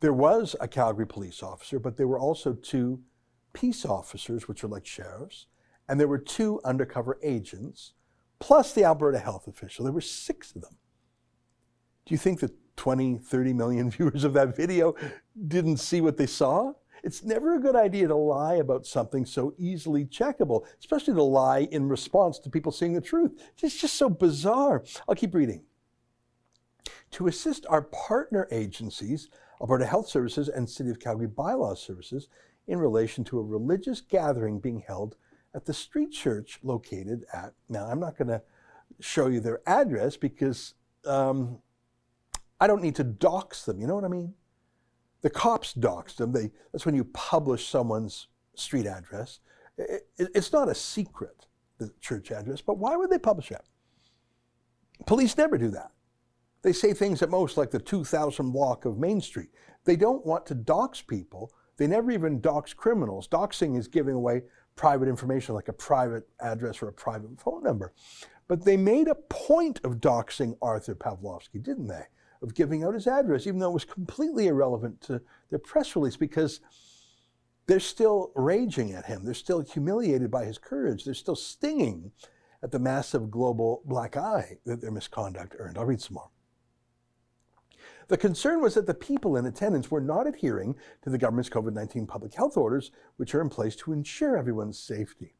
There 0.00 0.12
was 0.12 0.55
a 0.61 0.69
Calgary 0.69 1.07
police 1.07 1.43
officer, 1.43 1.79
but 1.79 1.97
there 1.97 2.07
were 2.07 2.19
also 2.19 2.53
two 2.53 3.00
peace 3.55 3.87
officers, 3.87 4.47
which 4.47 4.62
are 4.62 4.69
like 4.69 4.85
sheriffs, 4.85 5.47
and 5.88 5.99
there 5.99 6.07
were 6.07 6.19
two 6.19 6.61
undercover 6.62 7.19
agents, 7.23 7.95
plus 8.41 8.75
the 8.75 8.85
Alberta 8.85 9.21
health 9.21 9.49
official. 9.49 9.87
There 9.87 9.93
were 9.95 10.03
six 10.03 10.55
of 10.55 10.61
them. 10.61 10.77
Do 12.05 12.12
you 12.12 12.19
think 12.19 12.41
the 12.41 12.53
20, 12.77 13.17
30 13.17 13.53
million 13.55 13.91
viewers 13.91 14.25
of 14.25 14.35
that 14.35 14.55
video 14.55 14.95
didn't 15.47 15.79
see 15.79 16.03
what 16.03 16.19
they 16.19 16.27
saw? 16.27 16.75
It's 17.02 17.23
never 17.23 17.55
a 17.55 17.61
good 17.61 17.76
idea 17.76 18.09
to 18.09 18.14
lie 18.14 18.55
about 18.55 18.87
something 18.87 19.25
so 19.25 19.55
easily 19.59 20.05
checkable, 20.05 20.64
especially 20.78 21.14
to 21.14 21.23
lie 21.23 21.69
in 21.71 21.88
response 21.88 22.38
to 22.40 22.50
people 22.50 22.73
seeing 22.73 22.95
the 22.95 23.00
truth. 23.00 23.40
It's 23.62 23.81
just 23.81 23.95
so 23.95 24.09
bizarre. 24.09 24.85
I'll 25.09 25.14
keep 25.14 25.35
reading. 25.35 25.62
To 27.12 27.26
assist 27.26 27.67
our 27.69 27.83
partner 27.83 28.49
agencies, 28.50 29.28
Alberta 29.61 29.87
Health 29.87 30.09
Services 30.09 30.49
and 30.49 30.69
City 30.69 30.90
of 30.90 31.00
Calgary 31.00 31.28
Bylaw 31.28 31.76
Services, 31.76 32.28
in 32.67 32.78
relation 32.78 33.25
to 33.25 33.38
a 33.38 33.43
religious 33.43 34.00
gathering 34.00 34.61
being 34.61 34.85
held 34.87 35.17
at 35.55 35.64
the 35.64 35.73
street 35.73 36.12
church 36.12 36.61
located 36.62 37.25
at, 37.33 37.55
now 37.69 37.87
I'm 37.87 37.99
not 37.99 38.17
going 38.19 38.28
to 38.28 38.43
show 39.00 39.28
you 39.28 39.40
their 39.40 39.61
address 39.67 40.17
because 40.17 40.75
um, 41.07 41.59
I 42.61 42.67
don't 42.67 42.83
need 42.83 42.97
to 42.97 43.05
dox 43.05 43.64
them, 43.64 43.81
you 43.81 43.87
know 43.87 43.95
what 43.95 44.05
I 44.05 44.09
mean? 44.09 44.35
The 45.23 45.31
cops 45.31 45.75
doxed 45.75 46.17
them. 46.17 46.33
They, 46.33 46.51
that's 46.73 46.87
when 46.87 46.95
you 46.95 47.05
publish 47.05 47.69
someone's 47.69 48.29
street 48.55 48.87
address. 48.87 49.41
It, 49.77 50.07
it, 50.17 50.29
it's 50.35 50.53
not 50.53 50.69
a 50.69 50.75
secret, 50.75 51.47
the 51.79 51.93
church 52.01 52.31
address, 52.31 52.61
but 52.61 52.79
why 52.79 52.97
would 52.97 53.11
they 53.11 53.19
publish 53.19 53.51
it? 53.51 53.63
Police 55.07 55.37
never 55.37 55.59
do 55.59 55.71
that. 55.71 55.91
They 56.63 56.73
say 56.73 56.93
things 56.93 57.23
at 57.23 57.31
most 57.31 57.57
like 57.57 57.71
the 57.71 57.79
2000 57.79 58.51
block 58.51 58.85
of 58.85 58.99
Main 58.99 59.21
Street. 59.21 59.51
They 59.85 59.97
don't 59.97 60.27
want 60.27 60.45
to 60.47 60.55
dox 60.55 61.01
people 61.01 61.53
they 61.79 61.87
never 61.87 62.11
even 62.11 62.41
dox 62.41 62.75
criminals. 62.75 63.27
Doxing 63.29 63.79
is 63.79 63.89
giving 63.89 64.15
away 64.15 64.43
private 64.77 65.09
information 65.09 65.55
like 65.55 65.69
a 65.69 65.73
private 65.73 66.29
address 66.41 66.83
or 66.83 66.89
a 66.89 66.93
private 66.93 67.41
phone 67.41 67.63
number. 67.63 67.95
But 68.49 68.65
they 68.65 68.77
made 68.77 69.09
a 69.09 69.15
point 69.15 69.81
of 69.85 69.95
doxing 69.95 70.57
Arthur 70.61 70.95
Pawlowski, 70.95 71.63
didn't 71.63 71.87
they? 71.87 72.05
Of 72.42 72.54
giving 72.54 72.85
out 72.85 72.95
his 72.95 73.07
address, 73.07 73.47
even 73.47 73.59
though 73.59 73.71
it 73.71 73.75
was 73.75 73.85
completely 73.85 74.47
irrelevant 74.47 75.00
to 75.02 75.21
their 75.50 75.59
press 75.59 75.95
release 75.97 76.16
because 76.16 76.61
they're 77.66 77.80
still 77.80 78.33
raging 78.35 78.92
at 78.92 79.07
him. 79.07 79.25
They're 79.25 79.35
still 79.35 79.61
humiliated 79.61 80.30
by 80.30 80.45
his 80.45 80.59
courage. 80.59 81.04
They're 81.04 81.14
still 81.14 81.37
stinging 81.37 82.12
at 82.62 82.73
the 82.73 82.78
massive 82.78 83.30
global 83.30 83.83
black 83.85 84.16
eye 84.16 84.59
that 84.64 84.80
their 84.80 84.90
misconduct 84.90 85.54
earned. 85.59 85.78
I'll 85.78 85.85
read 85.85 86.00
some 86.00 86.14
more. 86.14 86.30
The 88.09 88.16
concern 88.16 88.62
was 88.62 88.75
that 88.75 88.87
the 88.87 88.95
people 88.95 89.37
in 89.37 89.45
attendance 89.45 89.90
were 89.90 90.00
not 90.00 90.26
adhering 90.26 90.76
to 91.02 91.11
the 91.11 91.18
government's 91.18 91.50
COVID 91.50 91.75
19 91.75 92.07
public 92.07 92.35
health 92.35 92.57
orders, 92.57 92.90
which 93.16 93.35
are 93.35 93.42
in 93.42 93.50
place 93.50 93.76
to 93.76 93.92
ensure 93.92 94.37
everyone's 94.37 94.78
safety. 94.78 95.35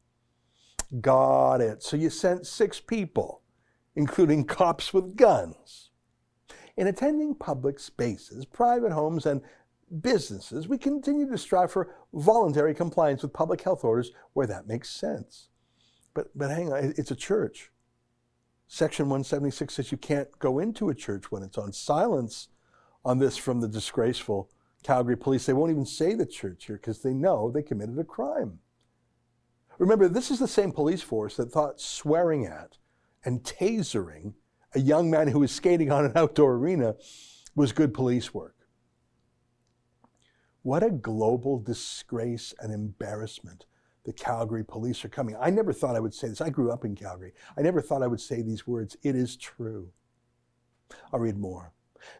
Got 1.01 1.61
it. 1.61 1.83
So 1.83 1.97
you 1.97 2.11
sent 2.11 2.45
six 2.45 2.79
people, 2.79 3.41
including 3.95 4.45
cops 4.45 4.93
with 4.93 5.15
guns. 5.15 5.88
In 6.79 6.87
attending 6.87 7.35
public 7.35 7.77
spaces, 7.77 8.45
private 8.45 8.93
homes, 8.93 9.25
and 9.25 9.41
businesses, 9.99 10.69
we 10.69 10.77
continue 10.77 11.29
to 11.29 11.37
strive 11.37 11.73
for 11.73 11.93
voluntary 12.13 12.73
compliance 12.73 13.21
with 13.21 13.33
public 13.33 13.59
health 13.59 13.83
orders 13.83 14.11
where 14.31 14.47
that 14.47 14.65
makes 14.65 14.89
sense. 14.89 15.49
But, 16.13 16.29
but 16.37 16.51
hang 16.51 16.71
on, 16.71 16.93
it's 16.97 17.11
a 17.11 17.17
church. 17.17 17.69
Section 18.69 19.07
176 19.07 19.73
says 19.73 19.91
you 19.91 19.97
can't 19.97 20.29
go 20.39 20.57
into 20.57 20.87
a 20.87 20.95
church 20.95 21.33
when 21.33 21.43
it's 21.43 21.57
on 21.57 21.73
silence 21.73 22.47
on 23.03 23.19
this 23.19 23.35
from 23.35 23.59
the 23.59 23.67
disgraceful 23.67 24.49
Calgary 24.81 25.17
police. 25.17 25.45
They 25.45 25.51
won't 25.51 25.71
even 25.71 25.85
say 25.85 26.15
the 26.15 26.25
church 26.25 26.67
here 26.67 26.77
because 26.77 27.01
they 27.01 27.13
know 27.13 27.51
they 27.51 27.61
committed 27.61 27.99
a 27.99 28.05
crime. 28.05 28.59
Remember, 29.79 30.07
this 30.07 30.31
is 30.31 30.39
the 30.39 30.47
same 30.47 30.71
police 30.71 31.01
force 31.01 31.35
that 31.35 31.51
thought 31.51 31.81
swearing 31.81 32.45
at 32.45 32.77
and 33.25 33.43
tasering 33.43 34.35
a 34.73 34.79
young 34.79 35.09
man 35.09 35.27
who 35.27 35.39
was 35.39 35.51
skating 35.51 35.91
on 35.91 36.05
an 36.05 36.13
outdoor 36.15 36.53
arena 36.53 36.95
was 37.55 37.71
good 37.71 37.93
police 37.93 38.33
work. 38.33 38.55
What 40.61 40.83
a 40.83 40.89
global 40.89 41.59
disgrace 41.59 42.53
and 42.59 42.73
embarrassment 42.73 43.65
the 44.05 44.13
Calgary 44.13 44.63
police 44.63 45.03
are 45.05 45.09
coming. 45.09 45.35
I 45.39 45.49
never 45.49 45.73
thought 45.73 45.95
I 45.95 45.99
would 45.99 46.13
say 46.13 46.29
this. 46.29 46.41
I 46.41 46.49
grew 46.49 46.71
up 46.71 46.85
in 46.85 46.95
Calgary. 46.95 47.33
I 47.57 47.61
never 47.61 47.81
thought 47.81 48.03
I 48.03 48.07
would 48.07 48.21
say 48.21 48.41
these 48.41 48.65
words. 48.65 48.97
It 49.03 49.15
is 49.15 49.35
true. 49.37 49.91
I'll 51.13 51.19
read 51.19 51.37
more. 51.37 51.73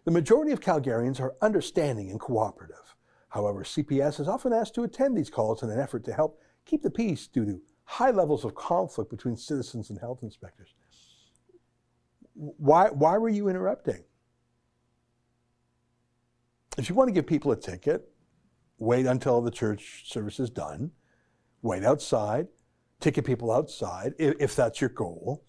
The 0.04 0.12
majority 0.12 0.52
of 0.52 0.60
Calgarians 0.60 1.20
are 1.20 1.36
understanding 1.42 2.12
and 2.12 2.20
cooperative. 2.20 2.96
However, 3.30 3.64
CPS 3.64 4.20
is 4.20 4.28
often 4.28 4.54
asked 4.54 4.76
to 4.76 4.84
attend 4.84 5.18
these 5.18 5.30
calls 5.30 5.64
in 5.64 5.70
an 5.70 5.80
effort 5.80 6.04
to 6.06 6.14
help 6.14 6.40
keep 6.66 6.84
the 6.84 6.92
peace 6.92 7.28
due 7.28 7.46
to 7.46 7.62
high 7.86 8.12
levels 8.12 8.46
of 8.46 8.56
conflict 8.56 9.10
between 9.10 9.36
citizens 9.36 9.90
and 9.90 10.00
health 10.00 10.20
inspectors. 10.22 10.74
Why, 12.40 12.88
why 12.90 13.18
were 13.18 13.28
you 13.28 13.50
interrupting? 13.50 14.02
If 16.78 16.88
you 16.88 16.96
want 16.96 17.10
to 17.10 17.14
give 17.14 17.28
people 17.28 17.52
a 17.52 17.58
ticket, 17.58 18.10
wait 18.78 19.06
until 19.06 19.42
the 19.42 19.52
church 19.52 20.04
service 20.06 20.40
is 20.40 20.50
done, 20.50 20.92
wait 21.62 21.84
outside, 21.84 22.48
ticket 23.02 23.26
people 23.26 23.52
outside 23.52 24.14
if, 24.18 24.36
if 24.40 24.56
that's 24.56 24.80
your 24.80 24.90
goal. 24.90 25.44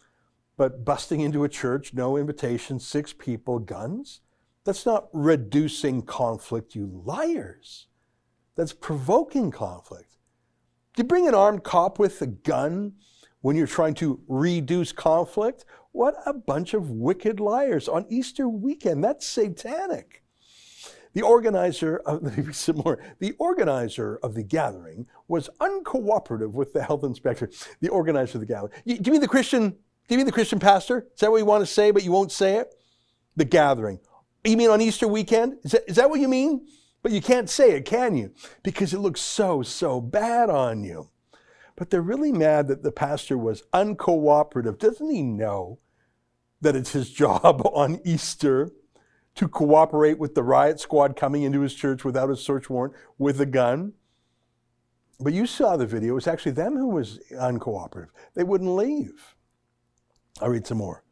But 0.56 0.84
busting 0.84 1.20
into 1.20 1.44
a 1.44 1.48
church, 1.48 1.94
no 1.94 2.16
invitation, 2.16 2.80
six 2.80 3.12
people, 3.12 3.60
guns, 3.60 4.20
that's 4.64 4.84
not 4.84 5.08
reducing 5.12 6.02
conflict, 6.02 6.74
you 6.74 7.02
liars. 7.04 7.86
That's 8.56 8.72
provoking 8.72 9.52
conflict. 9.52 10.16
Do 10.96 11.02
you 11.02 11.08
bring 11.08 11.28
an 11.28 11.34
armed 11.36 11.62
cop 11.62 12.00
with 12.00 12.20
a 12.20 12.26
gun 12.26 12.94
when 13.42 13.54
you're 13.54 13.68
trying 13.68 13.94
to 13.94 14.20
reduce 14.26 14.90
conflict? 14.90 15.64
What 15.92 16.16
a 16.24 16.32
bunch 16.32 16.74
of 16.74 16.90
wicked 16.90 17.40
liars 17.40 17.88
on 17.88 18.06
Easter 18.08 18.48
weekend. 18.48 19.02
That's 19.02 19.26
satanic. 19.26 20.22
The 21.12 21.22
organizer 21.22 21.98
of 22.06 22.22
more. 22.84 23.02
The 23.18 23.32
organizer 23.38 24.18
of 24.22 24.34
the 24.34 24.44
gathering 24.44 25.06
was 25.26 25.50
uncooperative 25.60 26.52
with 26.52 26.72
the 26.72 26.84
health 26.84 27.02
inspector. 27.02 27.50
The 27.80 27.88
organizer 27.88 28.38
of 28.38 28.40
the 28.40 28.46
gathering. 28.46 28.72
You, 28.84 28.98
do 28.98 29.08
you 29.08 29.12
mean 29.12 29.20
the 29.20 29.28
Christian? 29.28 29.70
Do 29.70 30.14
you 30.14 30.16
mean 30.16 30.26
the 30.26 30.32
Christian 30.32 30.60
pastor? 30.60 31.06
Is 31.14 31.20
that 31.20 31.30
what 31.30 31.38
you 31.38 31.44
want 31.44 31.62
to 31.62 31.72
say, 31.72 31.90
but 31.90 32.04
you 32.04 32.12
won't 32.12 32.32
say 32.32 32.56
it? 32.56 32.72
The 33.36 33.44
gathering. 33.44 33.98
You 34.44 34.56
mean 34.56 34.70
on 34.70 34.80
Easter 34.80 35.08
weekend? 35.08 35.58
Is 35.64 35.72
that, 35.72 35.82
is 35.88 35.96
that 35.96 36.08
what 36.08 36.20
you 36.20 36.28
mean? 36.28 36.66
But 37.02 37.12
you 37.12 37.20
can't 37.20 37.48
say 37.48 37.72
it, 37.72 37.84
can 37.84 38.16
you? 38.16 38.32
Because 38.62 38.92
it 38.92 38.98
looks 38.98 39.20
so, 39.20 39.62
so 39.62 40.00
bad 40.00 40.50
on 40.50 40.84
you. 40.84 41.10
But 41.80 41.88
they're 41.88 42.02
really 42.02 42.30
mad 42.30 42.68
that 42.68 42.82
the 42.82 42.92
pastor 42.92 43.38
was 43.38 43.62
uncooperative. 43.72 44.78
Doesn't 44.78 45.08
he 45.08 45.22
know 45.22 45.78
that 46.60 46.76
it's 46.76 46.92
his 46.92 47.10
job 47.22 47.62
on 47.72 48.02
Easter 48.04 48.70
to 49.36 49.48
cooperate 49.48 50.18
with 50.18 50.34
the 50.34 50.42
riot 50.42 50.78
squad 50.78 51.16
coming 51.16 51.42
into 51.42 51.62
his 51.62 51.72
church 51.72 52.04
without 52.04 52.28
a 52.28 52.36
search 52.36 52.68
warrant 52.68 52.92
with 53.16 53.40
a 53.40 53.46
gun? 53.46 53.94
But 55.20 55.32
you 55.32 55.46
saw 55.46 55.78
the 55.78 55.86
video. 55.86 56.10
It 56.12 56.16
was 56.16 56.26
actually 56.26 56.52
them 56.52 56.76
who 56.76 56.88
was 56.88 57.18
uncooperative. 57.32 58.10
They 58.34 58.44
wouldn't 58.44 58.76
leave. 58.76 59.34
I'll 60.42 60.50
read 60.50 60.66
some 60.66 60.76
more. 60.76 61.02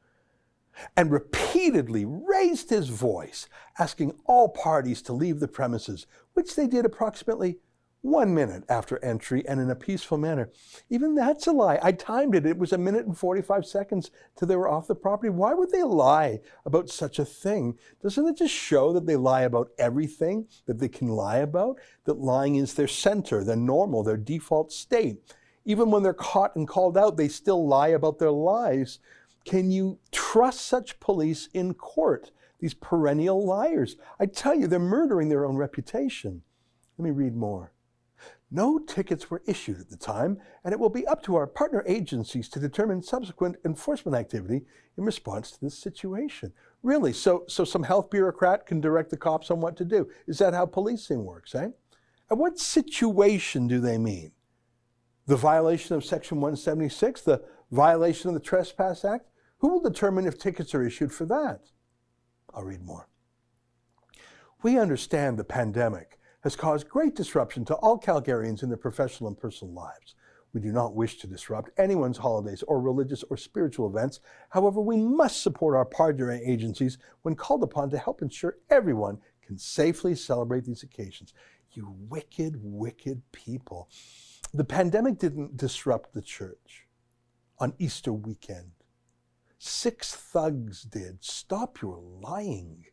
And 0.99 1.11
repeatedly 1.11 2.05
raised 2.05 2.69
his 2.69 2.91
voice, 2.91 3.49
asking 3.79 4.19
all 4.27 4.51
parties 4.51 5.01
to 5.03 5.15
leave 5.15 5.41
the 5.41 5.49
premises, 5.49 6.07
which 6.35 6.57
they 6.57 6.67
did 6.67 6.85
approximately 6.85 7.57
one 8.03 8.33
minute 8.33 8.65
after 8.69 9.03
entry 9.05 9.47
and 9.49 9.61
in 9.61 9.71
a 9.71 9.77
peaceful 9.77 10.19
manner. 10.19 10.51
Even 10.89 11.15
that's 11.15 11.47
a 11.47 11.53
lie. 11.53 11.79
I 11.83 11.93
timed 11.93 12.35
it. 12.37 12.47
It 12.47 12.59
was 12.59 12.73
a 12.73 12.79
minute 12.79 13.07
and 13.07 13.17
45 13.17 13.67
seconds 13.67 14.11
till 14.37 14.47
they 14.47 14.57
were 14.57 14.69
off 14.69 14.87
the 14.87 14.95
property. 14.95 15.31
Why 15.31 15.53
would 15.53 15.71
they 15.71 15.83
lie 15.83 16.41
about 16.65 16.91
such 16.91 17.19
a 17.19 17.25
thing? 17.25 17.77
Doesn't 18.03 18.27
it 18.27 18.37
just 18.37 18.55
show 18.55 18.93
that 18.93 19.07
they 19.07 19.17
lie 19.17 19.43
about 19.43 19.71
everything 19.79 20.47
that 20.67 20.79
they 20.79 20.89
can 20.89 21.09
lie 21.09 21.39
about? 21.39 21.79
That 22.05 22.19
lying 22.19 22.55
is 22.57 22.75
their 22.75 22.89
center, 22.89 23.43
their 23.43 23.57
normal, 23.57 24.05
their 24.05 24.17
default 24.17 24.73
state. 24.73 25.35
Even 25.65 25.91
when 25.91 26.03
they're 26.03 26.15
caught 26.15 26.57
and 26.57 26.69
called 26.69 26.97
out, 26.97 27.17
they 27.17 27.29
still 27.29 27.67
lie 27.67 27.89
about 27.89 28.19
their 28.19 28.31
lies. 28.31 29.01
Can 29.45 29.71
you 29.71 29.99
trust 30.13 30.61
such 30.63 31.01
police 31.01 31.49
in 31.53 31.75
court? 31.75 32.31
These 32.61 32.75
perennial 32.75 33.45
liars. 33.45 33.97
I 34.19 34.27
tell 34.27 34.55
you, 34.55 34.67
they're 34.67 34.79
murdering 34.79 35.29
their 35.29 35.45
own 35.45 35.57
reputation. 35.57 36.43
Let 36.97 37.05
me 37.05 37.11
read 37.11 37.37
more. 37.37 37.73
No 38.51 38.79
tickets 38.79 39.31
were 39.31 39.43
issued 39.47 39.81
at 39.81 39.91
the 39.91 39.97
time, 39.97 40.39
and 40.65 40.73
it 40.73 40.81
will 40.81 40.89
be 40.89 41.07
up 41.07 41.23
to 41.25 41.37
our 41.37 41.47
partner 41.47 41.85
agencies 41.87 42.49
to 42.51 42.61
determine 42.61 43.03
subsequent 43.03 43.57
enforcement 43.65 44.17
activity 44.17 44.65
in 44.97 45.05
response 45.05 45.51
to 45.51 45.61
this 45.61 45.79
situation. 45.79 46.53
Really? 46.83 47.13
So, 47.13 47.45
so 47.47 47.65
some 47.65 47.83
health 47.83 48.11
bureaucrat 48.11 48.67
can 48.67 48.81
direct 48.81 49.11
the 49.11 49.17
cops 49.17 49.51
on 49.51 49.61
what 49.61 49.77
to 49.77 49.85
do? 49.85 50.09
Is 50.27 50.39
that 50.39 50.55
how 50.55 50.67
policing 50.67 51.25
works, 51.25 51.55
eh? 51.55 51.69
And 52.31 52.39
what 52.39 52.59
situation 52.59 53.69
do 53.69 53.81
they 53.81 53.99
mean? 53.99 54.33
The 55.27 55.37
violation 55.37 55.95
of 55.95 56.05
Section 56.05 56.41
176, 56.41 57.23
the 57.23 57.45
violation 57.71 58.29
of 58.29 58.35
the 58.35 58.41
Trespass 58.41 59.05
Act? 59.05 59.29
Who 59.59 59.69
will 59.69 59.81
determine 59.81 60.27
if 60.27 60.39
tickets 60.39 60.75
are 60.75 60.85
issued 60.85 61.13
for 61.13 61.27
that? 61.27 61.61
I'll 62.55 62.65
read 62.65 62.83
more. 62.83 63.09
We 64.63 64.79
understand 64.79 65.39
the 65.39 65.45
pandemic 65.45 66.18
has 66.41 66.57
caused 66.57 66.89
great 66.89 67.15
disruption 67.15 67.65
to 67.65 67.75
all 67.75 67.99
Calgarians 67.99 68.63
in 68.63 68.69
their 68.69 68.79
professional 68.79 69.29
and 69.29 69.39
personal 69.39 69.75
lives. 69.75 70.15
We 70.53 70.61
do 70.61 70.73
not 70.73 70.95
wish 70.95 71.19
to 71.19 71.27
disrupt 71.27 71.71
anyone's 71.79 72.19
holidays 72.19 72.63
or 72.67 72.81
religious 72.81 73.23
or 73.25 73.37
spiritual 73.37 73.89
events. 73.89 74.21
However, 74.51 74.81
we 74.81 74.97
must 74.97 75.43
support 75.43 75.77
our 75.77 75.85
partner 75.85 76.31
agencies 76.33 76.99
when 77.23 77.35
called 77.35 77.63
upon 77.63 77.91
to 77.91 77.99
help 77.99 78.23
ensure 78.23 78.57
everyone 78.71 79.19
can 79.43 79.59
safely 79.59 80.15
celebrate 80.15 80.65
these 80.65 80.83
occasions. 80.83 81.35
You 81.73 81.95
wicked, 82.09 82.57
wicked 82.63 83.23
people. 83.33 83.89
The 84.55 84.65
pandemic 84.65 85.19
didn't 85.19 85.57
disrupt 85.57 86.15
the 86.15 86.23
church 86.23 86.87
on 87.59 87.75
Easter 87.79 88.13
weekend. 88.13 88.71
Six 89.59 90.15
thugs 90.15 90.83
did. 90.83 91.23
Stop 91.23 91.83
your 91.83 91.99
lying. 91.99 92.85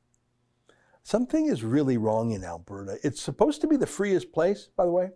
Something 1.16 1.46
is 1.46 1.64
really 1.64 1.96
wrong 1.96 2.32
in 2.32 2.44
Alberta. 2.44 3.00
It's 3.02 3.22
supposed 3.22 3.62
to 3.62 3.68
be 3.68 3.78
the 3.78 3.88
freest 3.88 4.34
place, 4.34 4.68
by 4.76 4.84
the 4.84 4.92
way. 4.92 5.12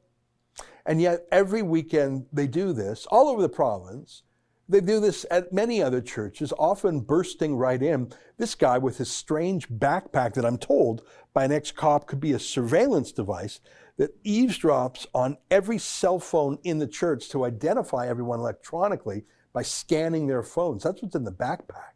And 0.85 1.01
yet, 1.01 1.25
every 1.29 1.61
weekend 1.61 2.27
they 2.31 2.47
do 2.47 2.71
this 2.71 3.05
all 3.07 3.27
over 3.27 3.41
the 3.41 3.49
province. 3.49 4.23
They 4.69 4.79
do 4.79 5.01
this 5.01 5.25
at 5.29 5.51
many 5.51 5.83
other 5.83 5.99
churches, 5.99 6.53
often 6.57 7.01
bursting 7.01 7.57
right 7.57 7.83
in. 7.83 8.13
This 8.37 8.55
guy 8.55 8.77
with 8.77 8.97
his 8.97 9.11
strange 9.11 9.67
backpack 9.67 10.35
that 10.35 10.45
I'm 10.45 10.57
told 10.57 11.01
by 11.33 11.43
an 11.43 11.51
ex 11.51 11.69
cop 11.69 12.07
could 12.07 12.21
be 12.21 12.31
a 12.31 12.39
surveillance 12.39 13.11
device 13.11 13.59
that 13.97 14.23
eavesdrops 14.23 15.05
on 15.13 15.35
every 15.51 15.79
cell 15.79 16.17
phone 16.17 16.59
in 16.63 16.79
the 16.79 16.87
church 16.87 17.27
to 17.31 17.43
identify 17.43 18.07
everyone 18.07 18.39
electronically 18.39 19.25
by 19.51 19.63
scanning 19.63 20.27
their 20.27 20.43
phones. 20.43 20.83
That's 20.83 21.01
what's 21.01 21.15
in 21.15 21.25
the 21.25 21.31
backpack. 21.33 21.91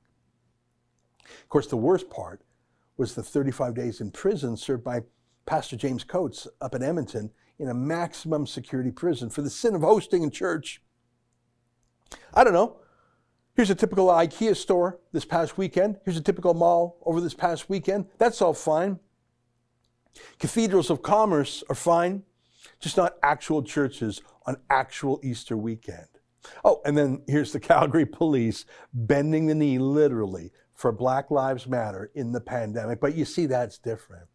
Of 1.21 1.47
course, 1.47 1.67
the 1.67 1.77
worst 1.77 2.09
part 2.09 2.41
was 2.97 3.15
the 3.15 3.23
35 3.23 3.75
days 3.75 4.01
in 4.01 4.11
prison 4.11 4.55
served 4.55 4.83
by 4.83 5.01
Pastor 5.45 5.75
James 5.75 6.03
Coates 6.03 6.47
up 6.61 6.75
in 6.75 6.83
Edmonton 6.83 7.31
in 7.59 7.69
a 7.69 7.73
maximum 7.73 8.47
security 8.47 8.91
prison 8.91 9.29
for 9.29 9.41
the 9.41 9.49
sin 9.49 9.75
of 9.75 9.81
hosting 9.81 10.23
a 10.23 10.29
church. 10.29 10.81
I 12.33 12.43
don't 12.43 12.53
know. 12.53 12.77
Here's 13.55 13.69
a 13.69 13.75
typical 13.75 14.07
IKEA 14.07 14.55
store 14.55 14.99
this 15.11 15.25
past 15.25 15.57
weekend. 15.57 15.97
Here's 16.05 16.17
a 16.17 16.21
typical 16.21 16.53
mall 16.53 16.97
over 17.05 17.21
this 17.21 17.35
past 17.35 17.69
weekend. 17.69 18.07
That's 18.17 18.41
all 18.41 18.53
fine. 18.53 18.99
Cathedrals 20.39 20.89
of 20.89 21.01
commerce 21.01 21.63
are 21.69 21.75
fine, 21.75 22.23
just 22.79 22.97
not 22.97 23.15
actual 23.21 23.61
churches 23.61 24.21
on 24.45 24.57
actual 24.69 25.19
Easter 25.23 25.55
weekend. 25.57 26.07
Oh, 26.63 26.81
and 26.85 26.97
then 26.97 27.23
here's 27.27 27.51
the 27.51 27.59
Calgary 27.71 28.05
police 28.05 28.65
bending 28.93 29.47
the 29.47 29.55
knee 29.55 29.77
literally 29.77 30.51
for 30.83 30.91
Black 30.91 31.31
Lives 31.31 31.65
Matter 31.65 32.11
in 32.13 32.33
the 32.33 32.41
pandemic. 32.41 32.99
But 32.99 33.15
you 33.15 33.23
see, 33.23 33.45
that's 33.45 33.77
different. 33.77 34.27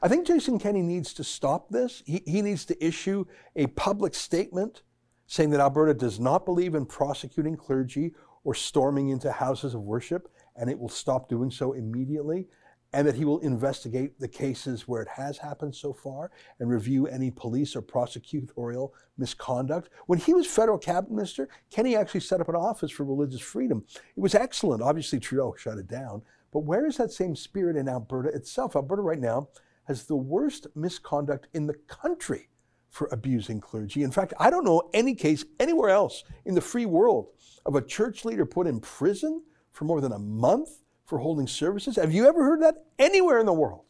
I 0.00 0.06
think 0.06 0.24
Jason 0.24 0.56
Kenney 0.56 0.82
needs 0.82 1.12
to 1.14 1.24
stop 1.24 1.68
this. 1.68 2.04
He, 2.06 2.22
he 2.24 2.42
needs 2.42 2.64
to 2.66 2.84
issue 2.84 3.24
a 3.56 3.66
public 3.66 4.14
statement 4.14 4.82
saying 5.26 5.50
that 5.50 5.58
Alberta 5.58 5.94
does 5.94 6.20
not 6.20 6.44
believe 6.44 6.76
in 6.76 6.86
prosecuting 6.86 7.56
clergy 7.56 8.12
or 8.44 8.54
storming 8.54 9.08
into 9.08 9.32
houses 9.32 9.74
of 9.74 9.80
worship, 9.80 10.30
and 10.54 10.70
it 10.70 10.78
will 10.78 10.88
stop 10.88 11.28
doing 11.28 11.50
so 11.50 11.72
immediately 11.72 12.46
and 12.92 13.06
that 13.06 13.14
he 13.14 13.24
will 13.24 13.38
investigate 13.40 14.18
the 14.18 14.28
cases 14.28 14.88
where 14.88 15.02
it 15.02 15.08
has 15.08 15.38
happened 15.38 15.74
so 15.74 15.92
far 15.92 16.30
and 16.58 16.68
review 16.68 17.06
any 17.06 17.30
police 17.30 17.76
or 17.76 17.82
prosecutorial 17.82 18.90
misconduct. 19.16 19.90
When 20.06 20.18
he 20.18 20.34
was 20.34 20.46
federal 20.46 20.78
cabinet 20.78 21.14
minister, 21.14 21.48
Kenney 21.70 21.96
actually 21.96 22.20
set 22.20 22.40
up 22.40 22.48
an 22.48 22.56
office 22.56 22.90
for 22.90 23.04
religious 23.04 23.40
freedom. 23.40 23.84
It 24.16 24.20
was 24.20 24.34
excellent. 24.34 24.82
Obviously, 24.82 25.20
Trudeau 25.20 25.54
shut 25.56 25.78
it 25.78 25.86
down. 25.86 26.22
But 26.52 26.60
where 26.60 26.86
is 26.86 26.96
that 26.96 27.12
same 27.12 27.36
spirit 27.36 27.76
in 27.76 27.88
Alberta 27.88 28.30
itself? 28.30 28.74
Alberta 28.74 29.02
right 29.02 29.20
now 29.20 29.48
has 29.84 30.04
the 30.04 30.16
worst 30.16 30.66
misconduct 30.74 31.46
in 31.54 31.66
the 31.66 31.74
country 31.86 32.48
for 32.88 33.08
abusing 33.12 33.60
clergy. 33.60 34.02
In 34.02 34.10
fact, 34.10 34.34
I 34.38 34.50
don't 34.50 34.64
know 34.64 34.90
any 34.92 35.14
case 35.14 35.44
anywhere 35.60 35.90
else 35.90 36.24
in 36.44 36.54
the 36.56 36.60
free 36.60 36.86
world 36.86 37.28
of 37.64 37.76
a 37.76 37.82
church 37.82 38.24
leader 38.24 38.44
put 38.44 38.66
in 38.66 38.80
prison 38.80 39.42
for 39.70 39.84
more 39.84 40.00
than 40.00 40.12
a 40.12 40.18
month 40.18 40.70
for 41.10 41.18
holding 41.18 41.48
services. 41.48 41.96
Have 41.96 42.14
you 42.14 42.26
ever 42.28 42.42
heard 42.42 42.62
that 42.62 42.76
anywhere 42.96 43.40
in 43.40 43.46
the 43.46 43.52
world? 43.52 43.84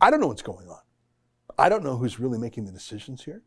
I 0.00 0.08
don't 0.08 0.20
know 0.20 0.28
what's 0.28 0.40
going 0.40 0.68
on. 0.68 0.78
I 1.58 1.68
don't 1.68 1.82
know 1.82 1.96
who's 1.96 2.20
really 2.20 2.38
making 2.38 2.64
the 2.64 2.70
decisions 2.70 3.24
here. 3.24 3.42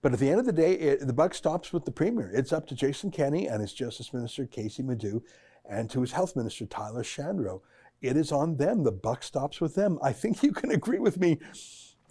But 0.00 0.12
at 0.12 0.20
the 0.20 0.30
end 0.30 0.38
of 0.38 0.46
the 0.46 0.52
day, 0.52 0.74
it, 0.74 1.04
the 1.04 1.12
buck 1.12 1.34
stops 1.34 1.72
with 1.72 1.84
the 1.84 1.90
premier. 1.90 2.30
It's 2.32 2.52
up 2.52 2.68
to 2.68 2.76
Jason 2.76 3.10
Kenney 3.10 3.48
and 3.48 3.60
his 3.60 3.74
Justice 3.74 4.14
Minister, 4.14 4.46
Kaycee 4.46 4.84
Madu, 4.84 5.22
and 5.68 5.90
to 5.90 6.00
his 6.00 6.12
Health 6.12 6.36
Minister, 6.36 6.66
Tyler 6.66 7.02
Shandro. 7.02 7.62
It 8.00 8.16
is 8.16 8.30
on 8.30 8.56
them. 8.56 8.84
The 8.84 8.92
buck 8.92 9.24
stops 9.24 9.60
with 9.60 9.74
them. 9.74 9.98
I 10.02 10.12
think 10.12 10.44
you 10.44 10.52
can 10.52 10.70
agree 10.70 11.00
with 11.00 11.18
me. 11.18 11.38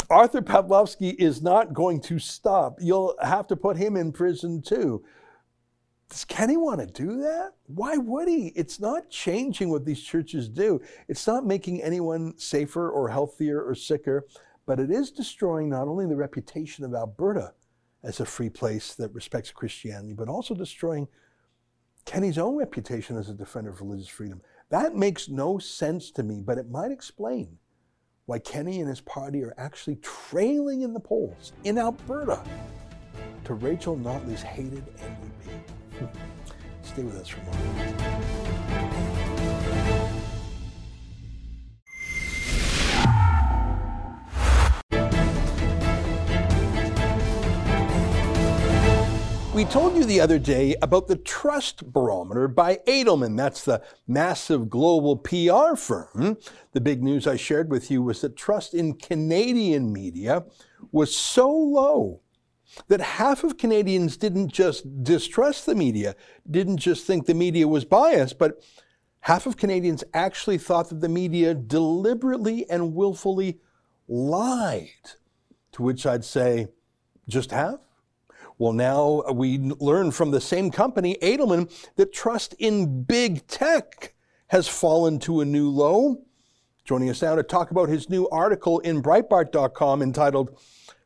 Arthur 0.09 0.41
Pawlowski 0.41 1.15
is 1.15 1.41
not 1.41 1.73
going 1.73 2.01
to 2.01 2.19
stop. 2.19 2.77
You'll 2.81 3.15
have 3.21 3.47
to 3.47 3.55
put 3.55 3.77
him 3.77 3.95
in 3.95 4.11
prison 4.11 4.61
too. 4.61 5.03
Does 6.09 6.25
Kenney 6.25 6.57
want 6.57 6.79
to 6.79 6.87
do 6.87 7.21
that? 7.21 7.53
Why 7.67 7.97
would 7.97 8.27
he? 8.27 8.47
It's 8.55 8.79
not 8.79 9.11
changing 9.11 9.69
what 9.69 9.85
these 9.85 10.01
churches 10.01 10.49
do. 10.49 10.81
It's 11.07 11.27
not 11.27 11.45
making 11.45 11.83
anyone 11.83 12.35
safer 12.37 12.89
or 12.89 13.09
healthier 13.09 13.61
or 13.61 13.75
sicker, 13.75 14.25
but 14.65 14.79
it 14.79 14.89
is 14.89 15.11
destroying 15.11 15.69
not 15.69 15.87
only 15.87 16.07
the 16.07 16.15
reputation 16.15 16.83
of 16.83 16.95
Alberta 16.95 17.53
as 18.01 18.19
a 18.19 18.25
free 18.25 18.49
place 18.49 18.95
that 18.95 19.13
respects 19.13 19.51
Christianity, 19.51 20.13
but 20.13 20.29
also 20.29 20.55
destroying 20.55 21.07
Kenney's 22.05 22.39
own 22.39 22.55
reputation 22.55 23.15
as 23.15 23.29
a 23.29 23.33
defender 23.35 23.69
of 23.69 23.81
religious 23.81 24.07
freedom. 24.07 24.41
That 24.69 24.95
makes 24.95 25.29
no 25.29 25.59
sense 25.59 26.09
to 26.11 26.23
me, 26.23 26.41
but 26.43 26.57
it 26.57 26.69
might 26.69 26.91
explain 26.91 27.59
why 28.25 28.39
Kenney 28.39 28.79
and 28.79 28.89
his 28.89 29.01
party 29.01 29.43
are 29.43 29.53
actually 29.57 29.97
trailing 29.97 30.81
in 30.81 30.93
the 30.93 30.99
polls 30.99 31.51
in 31.63 31.77
Alberta 31.77 32.41
to 33.43 33.53
Rachel 33.53 33.95
Notley's 33.97 34.41
hated 34.41 34.85
NDP. 34.97 35.78
Stay 36.83 37.03
with 37.03 37.15
us 37.17 37.27
for 37.27 37.41
more. 37.41 38.49
We 49.59 49.65
told 49.65 49.97
you 49.97 50.05
the 50.05 50.21
other 50.21 50.39
day 50.39 50.77
about 50.81 51.07
the 51.07 51.17
Trust 51.17 51.91
Barometer 51.91 52.47
by 52.47 52.77
Edelman. 52.87 53.35
That's 53.35 53.65
the 53.65 53.83
massive 54.07 54.69
global 54.69 55.17
PR 55.17 55.75
firm. 55.75 56.37
The 56.71 56.79
big 56.79 57.03
news 57.03 57.27
I 57.27 57.35
shared 57.35 57.69
with 57.69 57.91
you 57.91 58.01
was 58.01 58.21
that 58.21 58.37
trust 58.37 58.73
in 58.73 58.93
Canadian 58.93 59.91
media 59.91 60.45
was 60.93 61.13
so 61.13 61.51
low 61.51 62.21
that 62.87 63.01
half 63.01 63.43
of 63.43 63.57
Canadians 63.57 64.17
didn't 64.17 64.51
just 64.51 65.03
distrust 65.03 65.65
the 65.65 65.75
media, 65.75 66.15
didn't 66.49 66.77
just 66.77 67.05
think 67.05 67.25
the 67.25 67.33
media 67.33 67.67
was 67.67 67.85
biased, 67.85 68.37
but 68.37 68.63
half 69.21 69.45
of 69.45 69.57
Canadians 69.57 70.03
actually 70.13 70.57
thought 70.57 70.89
that 70.89 71.01
the 71.01 71.09
media 71.09 71.53
deliberately 71.53 72.69
and 72.69 72.95
willfully 72.95 73.59
lied. 74.07 74.89
To 75.73 75.83
which 75.83 76.05
I'd 76.05 76.25
say, 76.25 76.67
just 77.27 77.51
half? 77.51 77.79
Well, 78.57 78.73
now 78.73 79.23
we 79.31 79.57
learn 79.57 80.11
from 80.11 80.31
the 80.31 80.41
same 80.41 80.69
company, 80.69 81.17
Edelman, 81.21 81.71
that 81.95 82.11
trust 82.11 82.53
in 82.59 83.03
big 83.03 83.47
tech 83.47 84.13
has 84.47 84.67
fallen 84.67 85.19
to 85.19 85.41
a 85.41 85.45
new 85.45 85.69
low. 85.69 86.23
Joining 86.83 87.09
us 87.09 87.21
now 87.21 87.35
to 87.35 87.43
talk 87.43 87.71
about 87.71 87.87
his 87.87 88.09
new 88.09 88.27
article 88.29 88.79
in 88.79 89.01
Breitbart.com 89.01 90.01
entitled 90.01 90.59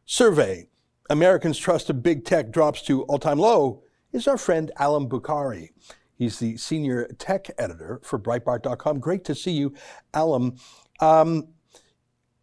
Survey 0.05 0.67
Americans' 1.09 1.57
trust 1.57 1.89
of 1.89 2.01
big 2.01 2.25
tech 2.25 2.51
drops 2.51 2.81
to 2.83 3.03
all 3.03 3.19
time 3.19 3.39
low 3.39 3.83
is 4.11 4.27
our 4.27 4.37
friend 4.37 4.71
Allum 4.77 5.09
Bokhari. 5.09 5.69
He's 6.15 6.39
the 6.39 6.57
senior 6.57 7.07
tech 7.17 7.49
editor 7.57 7.99
for 8.03 8.19
Breitbart.com. 8.19 8.99
Great 8.99 9.25
to 9.25 9.35
see 9.35 9.51
you, 9.51 9.73
Allum. 10.13 10.55
Um, 10.99 11.47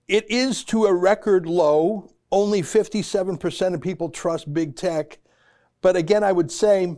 it 0.08 0.30
is 0.30 0.64
to 0.64 0.86
a 0.86 0.92
record 0.92 1.46
low. 1.46 2.12
Only 2.32 2.62
57% 2.62 3.74
of 3.74 3.80
people 3.80 4.08
trust 4.08 4.52
big 4.52 4.76
tech. 4.76 5.18
But 5.82 5.96
again, 5.96 6.22
I 6.22 6.32
would 6.32 6.50
say, 6.50 6.96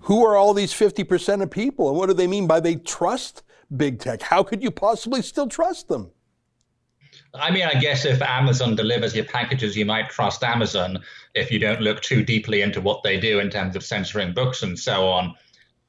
who 0.00 0.24
are 0.24 0.36
all 0.36 0.54
these 0.54 0.72
50% 0.72 1.42
of 1.42 1.50
people? 1.50 1.88
And 1.88 1.96
what 1.96 2.06
do 2.06 2.12
they 2.12 2.26
mean 2.26 2.46
by 2.46 2.60
they 2.60 2.76
trust 2.76 3.42
big 3.76 3.98
tech? 3.98 4.22
How 4.22 4.42
could 4.42 4.62
you 4.62 4.70
possibly 4.70 5.22
still 5.22 5.48
trust 5.48 5.88
them? 5.88 6.10
I 7.34 7.50
mean, 7.50 7.64
I 7.64 7.74
guess 7.74 8.04
if 8.04 8.22
Amazon 8.22 8.74
delivers 8.74 9.14
your 9.14 9.24
packages, 9.24 9.76
you 9.76 9.84
might 9.84 10.08
trust 10.08 10.42
Amazon 10.42 11.00
if 11.34 11.50
you 11.50 11.58
don't 11.58 11.80
look 11.80 12.00
too 12.00 12.22
deeply 12.22 12.62
into 12.62 12.80
what 12.80 13.02
they 13.02 13.20
do 13.20 13.38
in 13.38 13.50
terms 13.50 13.76
of 13.76 13.84
censoring 13.84 14.32
books 14.32 14.62
and 14.62 14.78
so 14.78 15.08
on. 15.08 15.34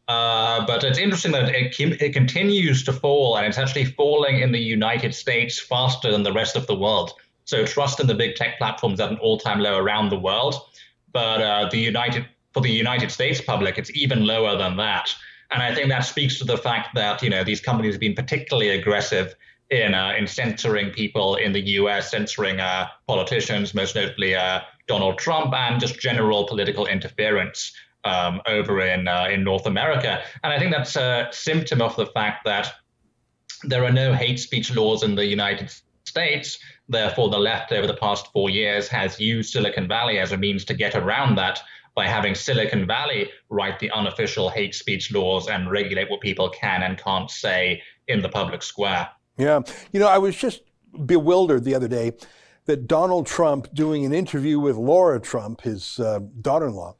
Uh, 0.09 0.65
but 0.65 0.83
it's 0.83 0.97
interesting 0.97 1.31
that 1.31 1.49
it, 1.53 1.79
it 2.01 2.13
continues 2.13 2.83
to 2.83 2.91
fall, 2.91 3.37
and 3.37 3.45
it's 3.45 3.59
actually 3.59 3.85
falling 3.85 4.39
in 4.39 4.51
the 4.51 4.59
United 4.59 5.13
States 5.13 5.59
faster 5.59 6.11
than 6.11 6.23
the 6.23 6.33
rest 6.33 6.55
of 6.55 6.65
the 6.67 6.75
world. 6.75 7.13
So 7.45 7.63
trust 7.65 7.99
in 7.99 8.07
the 8.07 8.15
big 8.15 8.35
tech 8.35 8.57
platforms 8.57 8.99
at 8.99 9.11
an 9.11 9.17
all-time 9.19 9.59
low 9.59 9.77
around 9.77 10.09
the 10.09 10.19
world, 10.19 10.55
but 11.13 11.41
uh, 11.41 11.69
the 11.69 11.77
United 11.77 12.25
for 12.53 12.61
the 12.61 12.71
United 12.71 13.11
States 13.11 13.39
public, 13.39 13.77
it's 13.77 13.91
even 13.95 14.25
lower 14.25 14.57
than 14.57 14.75
that. 14.77 15.13
And 15.51 15.61
I 15.61 15.73
think 15.73 15.89
that 15.89 16.01
speaks 16.01 16.39
to 16.39 16.43
the 16.43 16.57
fact 16.57 16.89
that 16.95 17.21
you 17.21 17.29
know 17.29 17.43
these 17.43 17.61
companies 17.61 17.93
have 17.93 18.01
been 18.01 18.15
particularly 18.15 18.69
aggressive 18.69 19.35
in 19.69 19.93
uh, 19.93 20.13
in 20.17 20.27
censoring 20.27 20.91
people 20.91 21.35
in 21.35 21.51
the 21.51 21.61
U.S., 21.81 22.11
censoring 22.11 22.59
uh, 22.59 22.87
politicians, 23.07 23.73
most 23.73 23.95
notably 23.95 24.35
uh, 24.35 24.61
Donald 24.87 25.17
Trump, 25.19 25.53
and 25.53 25.79
just 25.79 25.99
general 25.99 26.47
political 26.47 26.87
interference 26.87 27.71
um, 28.03 28.41
over 28.47 28.81
in 28.81 29.07
uh, 29.07 29.27
in 29.31 29.43
North 29.43 29.65
America. 29.65 30.21
And 30.43 30.51
I 30.51 30.59
think 30.59 30.71
that's 30.71 30.95
a 30.95 31.29
symptom 31.31 31.81
of 31.81 31.95
the 31.95 32.07
fact 32.07 32.45
that 32.45 32.73
there 33.63 33.83
are 33.83 33.91
no 33.91 34.13
hate 34.13 34.39
speech 34.39 34.73
laws 34.75 35.03
in 35.03 35.15
the 35.15 35.25
United 35.25 35.71
States. 36.05 36.57
Therefore, 36.87 37.29
the 37.29 37.37
left 37.37 37.71
over 37.71 37.85
the 37.85 37.93
past 37.95 38.31
four 38.33 38.49
years 38.49 38.87
has 38.87 39.19
used 39.19 39.51
Silicon 39.51 39.87
Valley 39.87 40.17
as 40.17 40.31
a 40.31 40.37
means 40.37 40.65
to 40.65 40.73
get 40.73 40.95
around 40.95 41.35
that 41.35 41.61
by 41.93 42.07
having 42.07 42.33
Silicon 42.33 42.87
Valley 42.87 43.29
write 43.49 43.77
the 43.77 43.91
unofficial 43.91 44.49
hate 44.49 44.73
speech 44.73 45.11
laws 45.11 45.47
and 45.49 45.69
regulate 45.69 46.09
what 46.09 46.21
people 46.21 46.49
can 46.49 46.81
and 46.81 46.97
can't 46.97 47.29
say 47.29 47.81
in 48.07 48.21
the 48.21 48.29
public 48.29 48.63
square. 48.63 49.09
Yeah. 49.39 49.61
You 49.93 50.01
know, 50.01 50.07
I 50.07 50.17
was 50.17 50.35
just 50.35 50.61
bewildered 51.05 51.63
the 51.63 51.73
other 51.73 51.87
day 51.87 52.11
that 52.65 52.87
Donald 52.87 53.25
Trump 53.25 53.73
doing 53.73 54.05
an 54.05 54.13
interview 54.13 54.59
with 54.59 54.75
Laura 54.75 55.19
Trump, 55.19 55.61
his 55.61 55.99
uh, 55.99 56.19
daughter 56.41 56.67
in 56.67 56.73
law, 56.73 56.95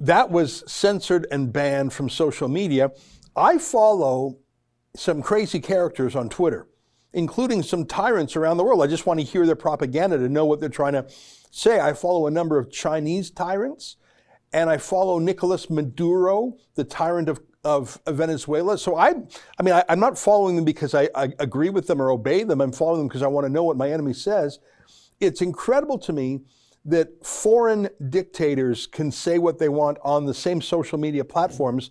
that 0.00 0.30
was 0.30 0.64
censored 0.66 1.26
and 1.30 1.52
banned 1.52 1.92
from 1.92 2.08
social 2.08 2.48
media. 2.48 2.90
I 3.36 3.58
follow 3.58 4.38
some 4.96 5.22
crazy 5.22 5.60
characters 5.60 6.16
on 6.16 6.30
Twitter, 6.30 6.66
including 7.12 7.62
some 7.62 7.84
tyrants 7.84 8.36
around 8.36 8.56
the 8.56 8.64
world. 8.64 8.82
I 8.82 8.86
just 8.86 9.06
want 9.06 9.20
to 9.20 9.26
hear 9.26 9.44
their 9.44 9.54
propaganda 9.54 10.16
to 10.16 10.28
know 10.28 10.46
what 10.46 10.60
they're 10.60 10.70
trying 10.70 10.94
to 10.94 11.06
say. 11.50 11.78
I 11.78 11.92
follow 11.92 12.26
a 12.26 12.30
number 12.30 12.58
of 12.58 12.72
Chinese 12.72 13.30
tyrants, 13.30 13.96
and 14.52 14.70
I 14.70 14.78
follow 14.78 15.18
Nicolas 15.18 15.68
Maduro, 15.68 16.56
the 16.74 16.84
tyrant 16.84 17.28
of 17.28 17.40
of 17.62 18.00
Venezuela. 18.08 18.78
So 18.78 18.96
I, 18.96 19.10
I 19.58 19.62
mean, 19.62 19.74
I, 19.74 19.84
am 19.88 20.00
not 20.00 20.18
following 20.18 20.56
them 20.56 20.64
because 20.64 20.94
I, 20.94 21.08
I, 21.14 21.32
agree 21.38 21.68
with 21.68 21.86
them 21.86 22.00
or 22.00 22.10
obey 22.10 22.42
them. 22.42 22.60
I'm 22.60 22.72
following 22.72 23.00
them 23.00 23.08
because 23.08 23.22
I 23.22 23.26
want 23.26 23.46
to 23.46 23.52
know 23.52 23.64
what 23.64 23.76
my 23.76 23.90
enemy 23.90 24.14
says. 24.14 24.60
It's 25.20 25.42
incredible 25.42 25.98
to 25.98 26.12
me 26.12 26.40
that 26.86 27.24
foreign 27.24 27.90
dictators 28.08 28.86
can 28.86 29.12
say 29.12 29.38
what 29.38 29.58
they 29.58 29.68
want 29.68 29.98
on 30.02 30.24
the 30.24 30.32
same 30.32 30.62
social 30.62 30.98
media 30.98 31.24
platforms 31.24 31.90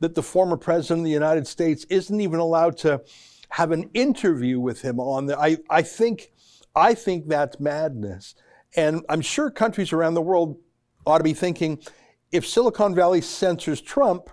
that 0.00 0.14
the 0.14 0.22
former 0.22 0.58
president 0.58 1.00
of 1.00 1.04
the 1.06 1.10
United 1.10 1.46
States 1.46 1.86
isn't 1.88 2.20
even 2.20 2.38
allowed 2.38 2.76
to 2.76 3.00
have 3.48 3.72
an 3.72 3.88
interview 3.94 4.60
with 4.60 4.82
him 4.82 5.00
on 5.00 5.26
the 5.26 5.38
I, 5.38 5.56
I 5.70 5.80
think 5.80 6.32
I 6.74 6.92
think 6.92 7.28
that's 7.28 7.58
madness. 7.58 8.34
And 8.76 9.02
I'm 9.08 9.22
sure 9.22 9.50
countries 9.50 9.94
around 9.94 10.12
the 10.12 10.20
world 10.20 10.58
ought 11.06 11.18
to 11.18 11.24
be 11.24 11.32
thinking 11.32 11.78
if 12.30 12.46
Silicon 12.46 12.94
Valley 12.94 13.22
censors 13.22 13.80
Trump, 13.80 14.28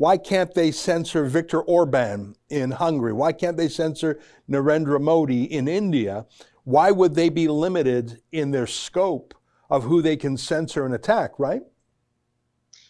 why 0.00 0.16
can't 0.16 0.54
they 0.54 0.70
censor 0.70 1.26
Viktor 1.26 1.60
Orban 1.60 2.34
in 2.48 2.70
Hungary? 2.70 3.12
Why 3.12 3.32
can't 3.32 3.58
they 3.58 3.68
censor 3.68 4.18
Narendra 4.48 4.98
Modi 4.98 5.44
in 5.44 5.68
India? 5.68 6.24
Why 6.64 6.90
would 6.90 7.14
they 7.14 7.28
be 7.28 7.48
limited 7.48 8.22
in 8.32 8.50
their 8.50 8.66
scope 8.66 9.34
of 9.68 9.82
who 9.82 10.00
they 10.00 10.16
can 10.16 10.38
censor 10.38 10.86
and 10.86 10.94
attack, 10.94 11.32
right? 11.38 11.60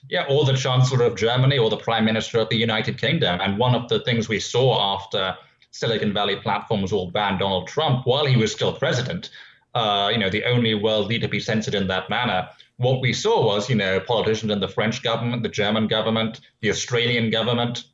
Yeah, 0.09 0.25
or 0.31 0.45
the 0.45 0.53
Chancellor 0.53 1.05
of 1.05 1.17
Germany 1.17 1.59
or 1.59 1.69
the 1.69 1.79
Prime 1.79 2.05
Minister 2.05 2.39
of 2.39 2.49
the 2.49 2.57
United 2.57 2.97
Kingdom. 2.97 3.41
And 3.41 3.59
one 3.59 3.75
of 3.75 3.89
the 3.89 3.99
things 4.05 4.29
we 4.29 4.39
saw 4.39 4.95
after 4.95 5.37
Silicon 5.73 6.13
Valley 6.13 6.37
platforms 6.37 6.93
all 6.93 7.11
banned 7.11 7.41
Donald 7.41 7.67
Trump 7.67 8.07
while 8.07 8.25
he 8.25 8.37
was 8.37 8.53
still 8.53 8.73
president, 8.73 9.31
uh, 9.75 10.11
you 10.13 10.19
know, 10.19 10.31
the 10.31 10.45
only 10.45 10.75
world 10.75 11.09
leader 11.09 11.27
to 11.27 11.31
be 11.31 11.41
censored 11.41 11.75
in 11.75 11.89
that 11.89 12.09
manner. 12.09 12.49
What 12.81 13.03
we 13.03 13.13
saw 13.13 13.45
was, 13.45 13.69
you 13.69 13.77
know, 13.77 14.01
politicians 14.01 14.51
in 14.51 14.59
the 14.59 14.67
French 14.67 15.03
government, 15.03 15.43
the 15.43 15.51
German 15.51 15.87
government, 15.87 16.41
the 16.63 16.71
Australian 16.71 17.29
government, 17.29 17.85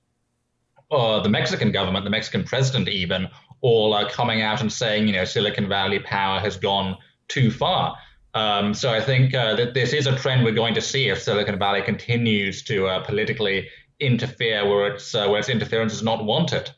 uh, 0.93 1.19
the 1.19 1.29
Mexican 1.29 1.73
government, 1.73 2.05
the 2.05 2.11
Mexican 2.11 2.45
president 2.45 2.89
even, 2.89 3.29
all 3.63 3.93
are 3.95 4.09
coming 4.09 4.43
out 4.43 4.61
and 4.61 4.73
saying, 4.73 5.09
you 5.09 5.13
know, 5.13 5.25
Silicon 5.25 5.69
Valley 5.69 5.99
power 5.99 6.39
has 6.39 6.57
gone 6.57 6.97
too 7.27 7.51
far. 7.51 7.97
Um, 8.35 8.75
so 8.75 8.93
I 8.93 9.01
think 9.01 9.35
uh, 9.35 9.57
that 9.57 9.75
this 9.75 9.93
is 9.93 10.07
a 10.07 10.15
trend 10.15 10.45
we're 10.45 10.53
going 10.53 10.75
to 10.75 10.81
see 10.81 11.09
if 11.09 11.21
Silicon 11.21 11.59
Valley 11.59 11.83
continues 11.83 12.63
to 12.67 12.87
uh, 12.87 13.03
politically 13.03 13.69
interfere 13.99 14.69
where 14.69 14.93
its 14.93 15.17
uh, 15.17 15.27
where 15.27 15.41
its 15.41 15.49
interference 15.49 15.95
is 15.95 16.05
not 16.05 16.25
wanted. 16.25 16.71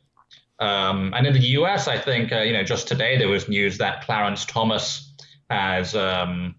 Um, 0.61 1.12
and 1.14 1.27
in 1.27 1.35
the 1.35 1.47
U.S., 1.61 1.88
I 1.88 1.99
think 1.99 2.33
uh, 2.33 2.40
you 2.40 2.55
know 2.55 2.62
just 2.62 2.88
today 2.88 3.18
there 3.18 3.29
was 3.29 3.51
news 3.51 3.77
that 3.77 4.01
Clarence 4.07 4.47
Thomas 4.47 5.14
has 5.51 5.94
um, 5.94 6.55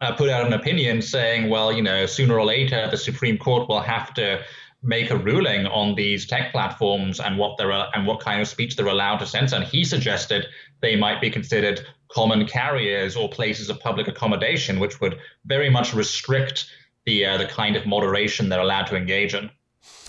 uh, 0.00 0.12
put 0.12 0.28
out 0.28 0.46
an 0.46 0.52
opinion 0.52 1.00
saying, 1.00 1.48
well, 1.48 1.72
you 1.72 1.82
know, 1.82 2.06
sooner 2.06 2.38
or 2.38 2.44
later 2.44 2.88
the 2.90 2.96
Supreme 2.96 3.38
Court 3.38 3.68
will 3.68 3.80
have 3.80 4.12
to 4.14 4.42
make 4.82 5.10
a 5.10 5.16
ruling 5.16 5.66
on 5.66 5.94
these 5.94 6.26
tech 6.26 6.52
platforms 6.52 7.18
and 7.18 7.38
what 7.38 7.56
they're 7.56 7.72
and 7.72 8.06
what 8.06 8.20
kind 8.20 8.40
of 8.40 8.48
speech 8.48 8.76
they're 8.76 8.86
allowed 8.86 9.18
to 9.18 9.26
censor. 9.26 9.56
And 9.56 9.64
he 9.64 9.84
suggested 9.84 10.46
they 10.80 10.96
might 10.96 11.20
be 11.20 11.30
considered 11.30 11.80
common 12.12 12.46
carriers 12.46 13.16
or 13.16 13.28
places 13.28 13.70
of 13.70 13.80
public 13.80 14.06
accommodation, 14.06 14.78
which 14.78 15.00
would 15.00 15.18
very 15.46 15.70
much 15.70 15.94
restrict 15.94 16.66
the 17.04 17.24
uh, 17.24 17.38
the 17.38 17.46
kind 17.46 17.76
of 17.76 17.86
moderation 17.86 18.48
they're 18.48 18.60
allowed 18.60 18.86
to 18.88 18.96
engage 18.96 19.34
in. 19.34 19.50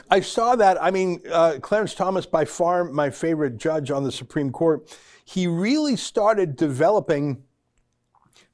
I 0.09 0.21
saw 0.21 0.55
that. 0.55 0.81
I 0.81 0.91
mean, 0.91 1.21
uh, 1.31 1.57
Clarence 1.61 1.93
Thomas, 1.93 2.25
by 2.25 2.45
far 2.45 2.85
my 2.85 3.09
favorite 3.09 3.57
judge 3.57 3.91
on 3.91 4.03
the 4.03 4.11
Supreme 4.11 4.51
Court, 4.51 4.95
he 5.25 5.47
really 5.47 5.95
started 5.95 6.55
developing 6.55 7.43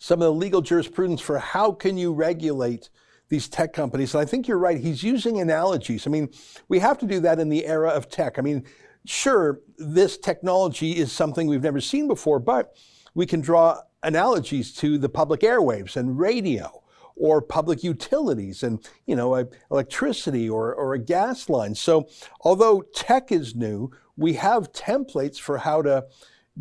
some 0.03 0.21
of 0.21 0.25
the 0.25 0.33
legal 0.33 0.59
jurisprudence 0.59 1.21
for 1.21 1.39
how 1.39 1.71
can 1.71 1.97
you 1.97 2.11
regulate 2.11 2.89
these 3.29 3.47
tech 3.47 3.71
companies. 3.71 4.13
And 4.13 4.21
I 4.21 4.25
think 4.25 4.49
you're 4.49 4.57
right. 4.57 4.77
He's 4.77 5.01
using 5.01 5.39
analogies. 5.39 6.05
I 6.05 6.09
mean, 6.09 6.27
we 6.67 6.79
have 6.79 6.97
to 6.97 7.05
do 7.05 7.21
that 7.21 7.39
in 7.39 7.47
the 7.47 7.65
era 7.65 7.87
of 7.87 8.09
tech. 8.09 8.37
I 8.37 8.41
mean, 8.41 8.65
sure, 9.05 9.61
this 9.77 10.17
technology 10.17 10.97
is 10.97 11.13
something 11.13 11.47
we've 11.47 11.63
never 11.63 11.79
seen 11.79 12.09
before, 12.09 12.39
but 12.39 12.75
we 13.15 13.25
can 13.25 13.39
draw 13.39 13.79
analogies 14.03 14.73
to 14.73 14.97
the 14.97 15.07
public 15.07 15.39
airwaves 15.39 15.95
and 15.95 16.19
radio 16.19 16.83
or 17.15 17.41
public 17.41 17.81
utilities 17.81 18.61
and 18.61 18.85
you 19.05 19.15
know 19.15 19.47
electricity 19.71 20.49
or, 20.49 20.73
or 20.73 20.95
a 20.95 20.99
gas 20.99 21.47
line 21.47 21.75
so 21.75 22.09
although 22.41 22.81
tech 22.95 23.31
is 23.31 23.53
new 23.53 23.89
we 24.17 24.33
have 24.33 24.73
templates 24.73 25.39
for 25.39 25.59
how 25.59 25.79
to 25.79 26.03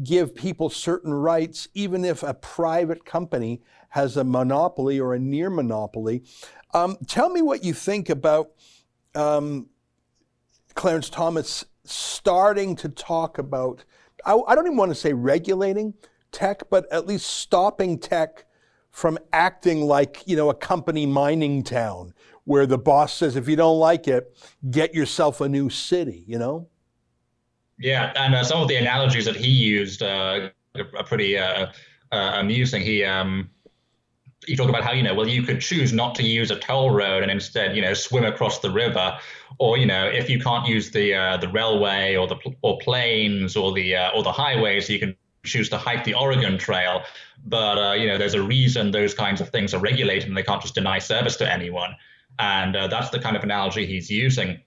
give 0.03 0.35
people 0.35 0.71
certain 0.71 1.13
rights 1.13 1.69
even 1.75 2.05
if 2.05 2.23
a 2.23 2.35
private 2.35 3.05
company 3.05 3.61
has 3.91 4.17
a 4.17 4.25
monopoly 4.25 4.99
or 4.99 5.15
a 5.15 5.19
near 5.19 5.51
monopoly 5.51 6.23
um, 6.75 6.97
tell 7.07 7.29
me 7.29 7.43
what 7.43 7.63
you 7.63 7.75
think 7.75 8.09
about 8.09 8.53
um, 9.15 9.69
clarence 10.75 11.11
thomas 11.11 11.67
starting 11.85 12.75
to 12.75 12.89
talk 12.89 13.39
about 13.39 13.85
I, 14.25 14.35
I 14.47 14.55
don't 14.55 14.67
even 14.67 14.77
want 14.77 14.91
to 14.91 14.95
say 14.95 15.13
regulating 15.13 15.95
tech, 16.33 16.63
but 16.71 16.91
at 16.93 17.07
least 17.07 17.27
stopping 17.27 17.99
tech 17.99 18.47
from 18.91 19.19
acting 19.33 19.83
like, 19.83 20.23
you 20.27 20.37
know, 20.37 20.51
a 20.51 20.55
company 20.55 21.07
mining 21.07 21.63
town 21.63 22.15
where 22.45 22.67
the 22.67 22.79
boss 22.79 23.15
says, 23.15 23.37
if 23.37 23.49
you 23.49 23.57
don't 23.57 23.79
like 23.79 24.09
it, 24.09 24.37
get 24.71 24.95
yourself 24.95 25.41
a 25.41 25.49
new 25.49 25.71
city, 25.71 26.25
you 26.27 26.39
know? 26.39 26.69
Yeah, 27.83 28.13
and 28.15 28.35
uh, 28.35 28.45
some 28.45 28.63
of 28.63 28.69
the 28.69 28.77
analogies 28.77 29.25
that 29.25 29.35
he 29.35 29.49
used 29.49 30.03
uh, 30.03 30.51
are 30.77 31.05
pretty 31.05 31.37
uh, 31.37 31.67
uh, 32.13 32.33
amusing. 32.37 32.81
He 32.81 33.05
um, 33.05 33.51
he 34.47 34.55
talked 34.55 34.71
about 34.71 34.85
how 34.85 34.93
you 34.93 35.03
know, 35.03 35.15
well, 35.15 35.27
you 35.27 35.43
could 35.43 35.61
choose 35.61 35.93
not 35.93 36.15
to 36.15 36.23
use 36.23 36.53
a 36.53 36.59
toll 36.59 36.93
road 36.93 37.25
and 37.25 37.31
instead, 37.31 37.75
you 37.75 37.83
know, 37.83 37.93
swim 37.93 38.25
across 38.25 38.61
the 38.61 38.71
river, 38.71 39.19
or 39.59 39.79
you 39.79 39.87
know, 39.87 40.07
if 40.07 40.31
you 40.31 40.39
can't 40.39 40.67
use 40.67 40.93
the 40.93 41.13
uh, 41.13 41.37
the 41.39 41.49
railway 41.49 42.15
or 42.15 42.29
the 42.29 42.37
or 42.63 42.79
planes 42.79 43.57
or 43.57 43.73
the 43.73 43.97
uh, 43.97 44.11
or 44.15 44.23
the 44.23 44.33
highways, 44.33 44.89
you 44.89 45.01
can 45.01 45.17
choose 45.45 45.69
to 45.69 45.77
hike 45.77 46.05
the 46.05 46.15
Oregon 46.15 46.57
Trail, 46.57 47.03
but 47.47 47.99
you 47.99 48.07
know 48.07 48.17
there's 48.17 48.35
a 48.35 48.43
reason 48.43 48.93
those 48.93 49.13
kinds 49.13 49.41
of 49.41 49.49
things 49.49 49.75
are 49.75 49.81
regulated 49.81 50.29
and 50.29 50.37
they 50.37 50.45
can't 50.45 50.63
just 50.63 50.77
deny 50.77 51.01
service 51.01 51.35
to 51.39 51.53
anyone. 51.53 51.97
And 52.39 52.77
that's 52.77 53.11
the 53.11 53.19
kind 53.19 53.37
of 53.37 53.43
analogy 53.43 53.87
he's 53.87 54.09
using. 54.09 54.61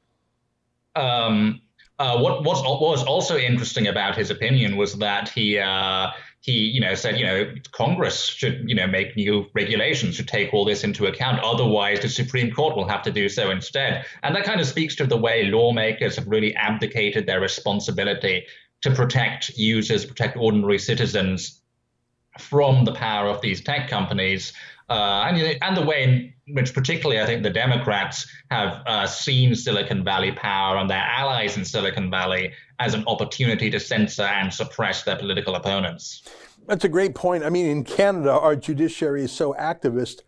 Um, 0.98 1.62
uh, 1.98 2.20
what 2.20 2.44
was 2.44 2.62
was 2.62 3.04
also 3.04 3.38
interesting 3.38 3.88
about 3.88 4.16
his 4.18 4.30
opinion 4.30 4.76
was 4.76 4.96
that 4.96 5.30
he 5.30 5.58
uh, 5.58 6.12
he 6.42 6.52
you 6.52 6.82
know 6.82 6.94
said 6.94 7.18
you 7.18 7.26
know 7.26 7.54
Congress 7.72 8.26
should 8.26 8.66
you 8.68 8.76
know 8.76 8.86
make 8.86 9.16
new 9.16 9.46
regulations 9.54 10.18
to 10.18 10.24
take 10.24 10.54
all 10.54 10.66
this 10.66 10.84
into 10.84 11.06
account. 11.06 11.40
Otherwise, 11.40 12.02
the 12.02 12.10
Supreme 12.10 12.52
Court 12.52 12.76
will 12.76 12.88
have 12.88 13.02
to 13.04 13.12
do 13.12 13.30
so 13.30 13.50
instead. 13.50 14.06
And 14.24 14.36
that 14.36 14.44
kind 14.44 14.60
of 14.60 14.68
speaks 14.68 14.96
to 14.98 15.06
the 15.06 15.18
way 15.18 15.46
lawmakers 15.46 16.18
have 16.18 16.28
really 16.28 16.54
abdicated 16.56 17.26
their 17.26 17.40
responsibility 17.40 18.46
to 18.82 18.92
protect 18.92 19.58
users, 19.58 20.06
protect 20.06 20.36
ordinary 20.38 20.78
citizens 20.78 21.62
from 22.38 22.84
the 22.84 22.94
power 22.94 23.30
of 23.30 23.40
these 23.40 23.62
tech 23.62 23.90
companies. 23.90 24.52
Uh, 24.90 25.26
and, 25.28 25.58
and 25.62 25.78
the 25.78 25.82
way 25.82 26.35
which, 26.48 26.74
particularly, 26.74 27.22
I 27.22 27.26
think 27.26 27.44
the 27.44 27.50
Democrats 27.50 28.28
have 28.52 28.82
uh, 28.86 29.08
seen 29.08 29.56
Silicon 29.56 30.04
Valley 30.04 30.32
power 30.32 30.78
and 30.78 30.90
their 30.90 31.04
allies 31.04 31.58
in 31.58 31.66
Silicon 31.66 32.10
Valley 32.10 32.54
as 32.80 32.94
an 32.94 33.04
opportunity 33.08 33.70
to 33.72 33.80
censor 33.80 34.24
and 34.24 34.54
suppress 34.54 35.04
their 35.04 35.16
political 35.16 35.56
opponents. 35.56 36.24
That's 36.68 36.84
a 36.84 36.90
great 36.90 37.16
point. 37.16 37.44
I 37.44 37.50
mean, 37.50 37.66
in 37.66 37.84
Canada, 37.84 38.32
our 38.32 38.56
judiciary 38.56 39.24
is 39.24 39.32
so 39.32 39.54
activist 39.54 40.22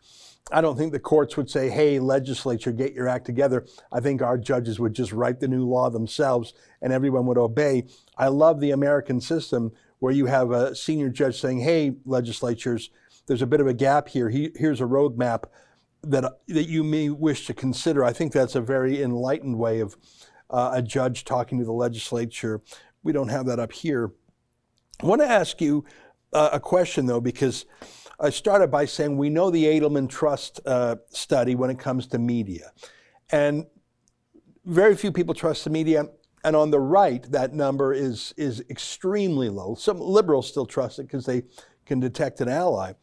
I 0.51 0.61
don't 0.61 0.77
think 0.77 0.93
the 0.93 0.99
courts 0.99 1.35
would 1.35 1.49
say, 1.49 1.69
hey, 1.69 1.99
legislature, 1.99 2.71
get 2.71 2.93
your 2.93 3.07
act 3.07 3.25
together. 3.25 3.65
I 3.91 3.99
think 3.99 4.21
our 4.21 4.37
judges 4.37 4.79
would 4.79 4.93
just 4.93 5.11
write 5.11 5.39
the 5.39 5.47
new 5.47 5.65
law 5.65 5.89
themselves 5.89 6.53
and 6.81 6.93
everyone 6.93 7.25
would 7.25 7.37
obey. 7.37 7.85
I 8.17 8.29
love 8.29 8.59
the 8.59 8.71
American 8.71 9.19
system 9.19 9.73
where 9.99 10.13
you 10.13 10.27
have 10.27 10.51
a 10.51 10.75
senior 10.75 11.09
judge 11.09 11.39
saying, 11.39 11.59
hey, 11.59 11.95
legislatures, 12.05 12.89
there's 13.25 13.41
a 13.41 13.47
bit 13.47 13.59
of 13.59 13.67
a 13.67 13.73
gap 13.73 14.07
here. 14.07 14.29
He, 14.29 14.51
here's 14.55 14.79
a 14.79 14.85
roadmap 14.85 15.45
that, 16.03 16.39
that 16.47 16.67
you 16.67 16.83
may 16.83 17.09
wish 17.09 17.47
to 17.47 17.53
consider. 17.53 18.03
I 18.03 18.13
think 18.13 18.31
that's 18.31 18.55
a 18.55 18.61
very 18.61 19.01
enlightened 19.01 19.57
way 19.57 19.79
of 19.79 19.97
uh, 20.49 20.71
a 20.73 20.81
judge 20.81 21.25
talking 21.25 21.59
to 21.59 21.65
the 21.65 21.73
legislature. 21.73 22.61
We 23.03 23.11
don't 23.11 23.29
have 23.29 23.45
that 23.47 23.59
up 23.59 23.71
here. 23.71 24.11
I 25.01 25.05
want 25.05 25.21
to 25.21 25.29
ask 25.29 25.61
you 25.61 25.85
uh, 26.33 26.49
a 26.53 26.59
question, 26.59 27.05
though, 27.05 27.21
because 27.21 27.65
I 28.19 28.29
started 28.31 28.71
by 28.71 28.85
saying 28.85 29.17
we 29.17 29.29
know 29.29 29.51
the 29.51 29.65
Edelman 29.65 30.09
Trust 30.09 30.59
uh, 30.65 30.95
study 31.09 31.55
when 31.55 31.69
it 31.69 31.79
comes 31.79 32.07
to 32.07 32.19
media. 32.19 32.71
And 33.29 33.67
very 34.65 34.95
few 34.95 35.11
people 35.11 35.33
trust 35.33 35.63
the 35.63 35.69
media. 35.69 36.05
And 36.43 36.55
on 36.55 36.71
the 36.71 36.79
right, 36.79 37.23
that 37.31 37.53
number 37.53 37.93
is, 37.93 38.33
is 38.37 38.63
extremely 38.69 39.49
low. 39.49 39.75
Some 39.75 39.99
liberals 39.99 40.47
still 40.47 40.65
trust 40.65 40.99
it 40.99 41.03
because 41.03 41.25
they 41.25 41.43
can 41.85 41.99
detect 41.99 42.41
an 42.41 42.49
ally. 42.49 42.93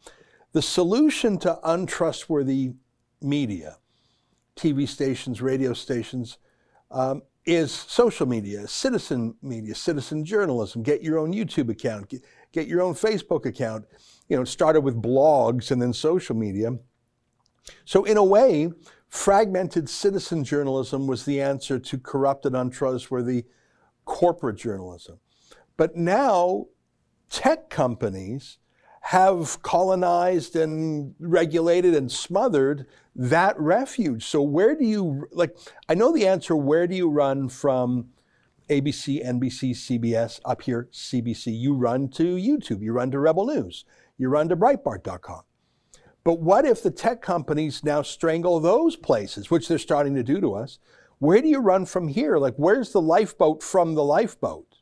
The 0.53 0.61
solution 0.61 1.37
to 1.39 1.59
untrustworthy 1.63 2.73
media, 3.21 3.77
TV 4.55 4.87
stations, 4.87 5.41
radio 5.41 5.73
stations, 5.73 6.37
um, 6.91 7.21
is 7.45 7.71
social 7.71 8.25
media, 8.25 8.67
citizen 8.67 9.35
media, 9.41 9.75
citizen 9.75 10.25
journalism. 10.25 10.81
Get 10.81 11.03
your 11.03 11.19
own 11.19 11.33
YouTube 11.33 11.69
account, 11.69 12.09
get, 12.09 12.23
get 12.51 12.67
your 12.67 12.81
own 12.81 12.93
Facebook 12.95 13.45
account 13.45 13.85
you 14.27 14.35
know, 14.35 14.43
it 14.43 14.47
started 14.47 14.81
with 14.81 15.01
blogs 15.01 15.71
and 15.71 15.81
then 15.81 15.93
social 15.93 16.35
media. 16.35 16.77
So, 17.85 18.03
in 18.03 18.17
a 18.17 18.23
way, 18.23 18.71
fragmented 19.07 19.89
citizen 19.89 20.43
journalism 20.43 21.07
was 21.07 21.25
the 21.25 21.41
answer 21.41 21.79
to 21.79 21.97
corrupted, 21.97 22.55
untrustworthy 22.55 23.45
corporate 24.05 24.57
journalism. 24.57 25.19
But 25.77 25.95
now, 25.95 26.67
tech 27.29 27.69
companies 27.69 28.57
have 29.09 29.61
colonized 29.61 30.55
and 30.55 31.13
regulated 31.19 31.93
and 31.93 32.11
smothered 32.11 32.87
that 33.15 33.59
refuge. 33.59 34.25
So 34.25 34.41
where 34.41 34.75
do 34.75 34.83
you 34.83 35.27
like 35.31 35.55
I 35.87 35.93
know 35.93 36.11
the 36.11 36.27
answer 36.27 36.55
where 36.55 36.87
do 36.87 36.95
you 36.95 37.09
run 37.11 37.49
from 37.49 38.07
ABC, 38.67 39.23
NBC, 39.23 39.71
CBS, 39.71 40.39
up 40.43 40.63
here 40.63 40.89
CBC. 40.91 41.55
You 41.55 41.75
run 41.75 42.09
to 42.09 42.35
YouTube, 42.35 42.81
you 42.81 42.93
run 42.93 43.11
to 43.11 43.19
Rebel 43.19 43.45
News, 43.45 43.85
you 44.17 44.27
run 44.27 44.49
to 44.49 44.57
breitbart.com. 44.57 45.41
But 46.23 46.39
what 46.39 46.65
if 46.65 46.81
the 46.81 46.89
tech 46.89 47.21
companies 47.21 47.83
now 47.83 48.01
strangle 48.01 48.59
those 48.59 48.95
places, 48.95 49.51
which 49.51 49.67
they're 49.67 49.77
starting 49.77 50.15
to 50.15 50.23
do 50.23 50.41
to 50.41 50.55
us? 50.55 50.79
Where 51.19 51.43
do 51.43 51.47
you 51.47 51.59
run 51.59 51.85
from 51.85 52.07
here? 52.07 52.39
Like, 52.39 52.55
where's 52.55 52.91
the 52.91 53.01
lifeboat 53.01 53.61
from 53.61 53.93
the 53.93 54.03
lifeboat? 54.03 54.74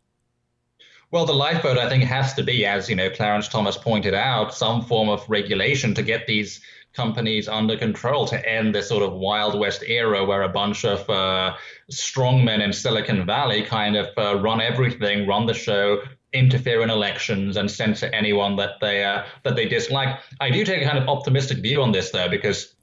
Well, 1.13 1.27
the 1.27 1.33
lifeboat, 1.35 1.77
I 1.77 1.87
think, 1.89 2.05
has 2.05 2.33
to 2.33 2.43
be, 2.43 2.65
as 2.65 2.89
you 2.89 2.95
know, 2.95 3.07
Clarence 3.07 3.47
Thomas 3.47 3.77
pointed 3.77 4.15
out, 4.15 4.51
some 4.51 4.81
form 4.81 5.09
of 5.09 5.23
regulation 5.29 5.93
to 5.93 6.01
get 6.01 6.25
these 6.25 6.59
companies 6.93 7.47
under 7.47 7.77
control 7.77 8.25
to 8.29 8.49
end 8.49 8.73
this 8.73 8.89
sort 8.89 9.03
of 9.03 9.13
Wild 9.13 9.59
West 9.59 9.83
era 9.85 10.25
where 10.25 10.41
a 10.41 10.49
bunch 10.49 10.83
of 10.83 11.07
uh, 11.11 11.53
strongmen 11.91 12.63
in 12.63 12.73
Silicon 12.73 13.27
Valley 13.27 13.61
kind 13.61 13.95
of 13.95 14.07
uh, 14.17 14.41
run 14.41 14.59
everything, 14.59 15.27
run 15.27 15.45
the 15.45 15.53
show, 15.53 16.01
interfere 16.33 16.81
in 16.81 16.89
elections, 16.89 17.57
and 17.57 17.69
censor 17.69 18.07
anyone 18.07 18.55
that 18.55 18.79
they 18.81 19.05
uh, 19.05 19.23
that 19.43 19.55
they 19.55 19.67
dislike. 19.67 20.17
I 20.41 20.49
do 20.49 20.65
take 20.65 20.81
a 20.81 20.85
kind 20.85 20.97
of 20.97 21.07
optimistic 21.07 21.59
view 21.59 21.83
on 21.83 21.91
this, 21.91 22.09
though, 22.09 22.27
because 22.27 22.73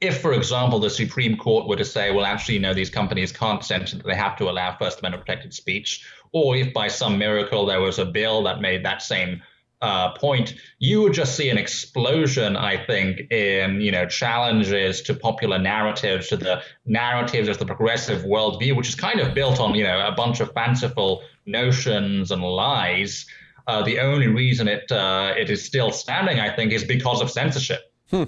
if, 0.00 0.20
for 0.20 0.32
example, 0.32 0.78
the 0.78 0.90
Supreme 0.90 1.36
Court 1.36 1.68
were 1.68 1.76
to 1.76 1.84
say, 1.84 2.10
well, 2.10 2.24
actually, 2.24 2.58
no, 2.58 2.74
these 2.74 2.90
companies 2.90 3.32
can't 3.32 3.64
censor, 3.64 3.98
they 3.98 4.14
have 4.14 4.36
to 4.36 4.50
allow 4.50 4.76
First 4.76 5.00
Amendment 5.00 5.24
protected 5.24 5.54
speech, 5.54 6.06
or 6.32 6.56
if 6.56 6.72
by 6.72 6.88
some 6.88 7.18
miracle 7.18 7.66
there 7.66 7.80
was 7.80 7.98
a 7.98 8.04
bill 8.04 8.42
that 8.44 8.60
made 8.60 8.84
that 8.84 9.02
same 9.02 9.42
uh, 9.84 10.12
point, 10.14 10.54
you 10.78 11.02
would 11.02 11.12
just 11.12 11.36
see 11.36 11.50
an 11.50 11.58
explosion, 11.58 12.56
I 12.56 12.82
think, 12.86 13.30
in 13.30 13.80
you 13.82 13.92
know 13.92 14.06
challenges 14.06 15.02
to 15.02 15.14
popular 15.14 15.58
narratives, 15.58 16.28
to 16.28 16.38
the 16.38 16.62
narratives 16.86 17.48
of 17.48 17.58
the 17.58 17.66
progressive 17.66 18.22
worldview, 18.22 18.76
which 18.76 18.88
is 18.88 18.94
kind 18.94 19.20
of 19.20 19.34
built 19.34 19.60
on 19.60 19.74
you 19.74 19.84
know 19.84 20.06
a 20.06 20.12
bunch 20.12 20.40
of 20.40 20.52
fanciful 20.52 21.22
notions 21.44 22.30
and 22.30 22.42
lies. 22.42 23.26
Uh, 23.66 23.82
the 23.82 23.98
only 23.98 24.26
reason 24.26 24.68
it 24.68 24.90
uh, 24.90 25.34
it 25.36 25.50
is 25.50 25.62
still 25.64 25.90
standing, 25.90 26.40
I 26.40 26.54
think, 26.56 26.72
is 26.72 26.84
because 26.84 27.20
of 27.20 27.30
censorship. 27.30 27.92
Hmm. 28.10 28.24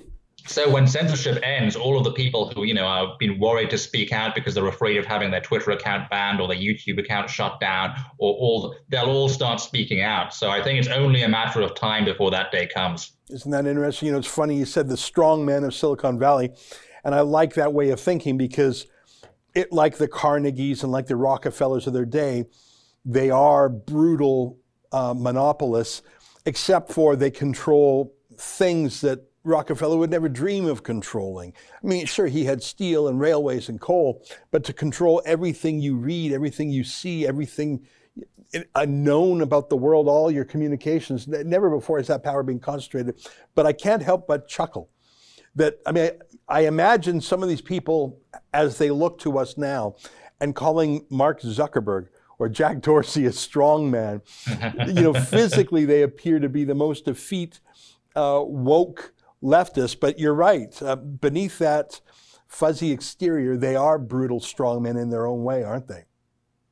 So 0.46 0.70
when 0.70 0.86
censorship 0.86 1.40
ends, 1.42 1.74
all 1.74 1.98
of 1.98 2.04
the 2.04 2.12
people 2.12 2.50
who 2.50 2.64
you 2.64 2.74
know 2.74 2.86
have 2.88 3.18
been 3.18 3.38
worried 3.38 3.70
to 3.70 3.78
speak 3.78 4.12
out 4.12 4.34
because 4.34 4.54
they're 4.54 4.66
afraid 4.66 4.96
of 4.96 5.04
having 5.04 5.30
their 5.30 5.40
Twitter 5.40 5.72
account 5.72 6.08
banned 6.08 6.40
or 6.40 6.48
their 6.48 6.56
YouTube 6.56 6.98
account 6.98 7.28
shut 7.28 7.58
down, 7.60 7.94
or 8.18 8.32
all 8.34 8.74
they'll 8.88 9.06
all 9.06 9.28
start 9.28 9.60
speaking 9.60 10.00
out. 10.00 10.32
So 10.32 10.48
I 10.48 10.62
think 10.62 10.78
it's 10.78 10.88
only 10.88 11.22
a 11.22 11.28
matter 11.28 11.60
of 11.60 11.74
time 11.74 12.04
before 12.04 12.30
that 12.30 12.52
day 12.52 12.66
comes. 12.66 13.12
Isn't 13.28 13.50
that 13.50 13.66
interesting? 13.66 14.06
You 14.06 14.12
know, 14.12 14.18
it's 14.18 14.28
funny 14.28 14.56
you 14.56 14.64
said 14.64 14.88
the 14.88 14.96
strong 14.96 15.44
men 15.44 15.64
of 15.64 15.74
Silicon 15.74 16.18
Valley, 16.18 16.52
and 17.04 17.14
I 17.14 17.20
like 17.20 17.54
that 17.54 17.72
way 17.72 17.90
of 17.90 18.00
thinking 18.00 18.38
because 18.38 18.86
it, 19.54 19.72
like 19.72 19.98
the 19.98 20.08
Carnegies 20.08 20.82
and 20.82 20.92
like 20.92 21.06
the 21.06 21.16
Rockefellers 21.16 21.86
of 21.86 21.92
their 21.92 22.04
day, 22.04 22.44
they 23.04 23.30
are 23.30 23.68
brutal 23.68 24.58
uh, 24.92 25.14
monopolists, 25.14 26.02
except 26.44 26.92
for 26.92 27.16
they 27.16 27.30
control 27.30 28.14
things 28.38 29.00
that 29.00 29.24
Rockefeller 29.46 29.96
would 29.96 30.10
never 30.10 30.28
dream 30.28 30.66
of 30.66 30.82
controlling. 30.82 31.54
I 31.82 31.86
mean, 31.86 32.06
sure, 32.06 32.26
he 32.26 32.44
had 32.44 32.62
steel 32.62 33.08
and 33.08 33.20
railways 33.20 33.68
and 33.68 33.80
coal, 33.80 34.22
but 34.50 34.64
to 34.64 34.72
control 34.72 35.22
everything 35.24 35.80
you 35.80 35.96
read, 35.96 36.32
everything 36.32 36.70
you 36.70 36.84
see, 36.84 37.26
everything 37.26 37.86
known 38.86 39.40
about 39.40 39.68
the 39.68 39.76
world, 39.76 40.08
all 40.08 40.30
your 40.30 40.44
communications, 40.44 41.26
never 41.28 41.70
before 41.70 41.98
has 41.98 42.06
that 42.06 42.22
power 42.22 42.42
been 42.42 42.60
concentrated. 42.60 43.20
But 43.54 43.66
I 43.66 43.72
can't 43.72 44.02
help 44.02 44.26
but 44.26 44.48
chuckle 44.48 44.90
that, 45.56 45.80
I 45.86 45.92
mean, 45.92 46.10
I 46.48 46.60
imagine 46.60 47.20
some 47.20 47.42
of 47.42 47.48
these 47.48 47.60
people 47.60 48.20
as 48.54 48.78
they 48.78 48.90
look 48.90 49.18
to 49.20 49.38
us 49.38 49.56
now 49.56 49.96
and 50.40 50.54
calling 50.54 51.06
Mark 51.10 51.40
Zuckerberg 51.40 52.08
or 52.38 52.48
Jack 52.48 52.82
Dorsey 52.82 53.24
a 53.24 53.32
strong 53.32 53.90
man. 53.90 54.20
you 54.86 55.02
know, 55.02 55.14
physically 55.14 55.84
they 55.84 56.02
appear 56.02 56.38
to 56.38 56.48
be 56.48 56.64
the 56.64 56.74
most 56.74 57.08
effete, 57.08 57.60
uh, 58.14 58.42
woke, 58.44 59.14
leftists, 59.46 59.98
but 59.98 60.18
you're 60.18 60.34
right. 60.34 60.80
Uh, 60.82 60.96
beneath 60.96 61.58
that 61.58 62.00
fuzzy 62.46 62.90
exterior, 62.90 63.56
they 63.56 63.76
are 63.76 63.98
brutal 63.98 64.40
strongmen 64.40 65.00
in 65.00 65.10
their 65.10 65.26
own 65.26 65.44
way, 65.44 65.62
aren't 65.62 65.88
they? 65.88 66.04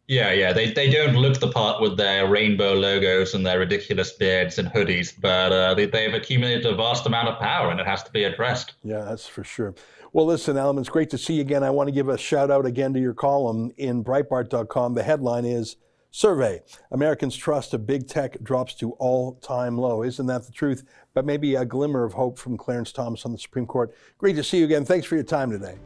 Yeah, 0.06 0.32
yeah. 0.32 0.52
They, 0.52 0.70
they 0.70 0.90
don't 0.90 1.14
look 1.14 1.40
the 1.40 1.50
part 1.50 1.80
with 1.80 1.96
their 1.96 2.28
rainbow 2.28 2.74
logos 2.74 3.32
and 3.32 3.46
their 3.46 3.58
ridiculous 3.58 4.12
beards 4.12 4.58
and 4.58 4.68
hoodies, 4.68 5.18
but 5.18 5.50
uh, 5.50 5.74
they, 5.74 5.86
they've 5.86 6.12
accumulated 6.12 6.66
a 6.66 6.74
vast 6.74 7.06
amount 7.06 7.28
of 7.28 7.38
power 7.38 7.70
and 7.70 7.80
it 7.80 7.86
has 7.86 8.02
to 8.02 8.10
be 8.10 8.24
addressed. 8.24 8.74
Yeah, 8.82 9.04
that's 9.04 9.26
for 9.26 9.44
sure. 9.44 9.74
Well, 10.12 10.26
listen, 10.26 10.58
Allum, 10.58 10.78
it's 10.78 10.90
great 10.90 11.10
to 11.10 11.18
see 11.18 11.34
you 11.34 11.40
again. 11.40 11.64
I 11.64 11.70
want 11.70 11.88
to 11.88 11.92
give 11.92 12.08
a 12.08 12.18
shout 12.18 12.50
out 12.50 12.66
again 12.66 12.92
to 12.92 13.00
your 13.00 13.14
column 13.14 13.72
in 13.78 14.04
Breitbart.com. 14.04 14.94
The 14.94 15.02
headline 15.02 15.46
is 15.46 15.76
Survey 16.14 16.62
Americans' 16.92 17.34
trust 17.34 17.74
of 17.74 17.88
big 17.88 18.06
tech 18.06 18.40
drops 18.40 18.72
to 18.74 18.92
all 18.92 19.34
time 19.42 19.76
low. 19.76 20.04
Isn't 20.04 20.26
that 20.26 20.46
the 20.46 20.52
truth? 20.52 20.84
But 21.12 21.26
maybe 21.26 21.56
a 21.56 21.64
glimmer 21.64 22.04
of 22.04 22.12
hope 22.12 22.38
from 22.38 22.56
Clarence 22.56 22.92
Thomas 22.92 23.24
on 23.24 23.32
the 23.32 23.38
Supreme 23.38 23.66
Court. 23.66 23.92
Great 24.16 24.36
to 24.36 24.44
see 24.44 24.58
you 24.58 24.64
again. 24.64 24.84
Thanks 24.84 25.08
for 25.08 25.16
your 25.16 25.24
time 25.24 25.50
today. 25.50 25.76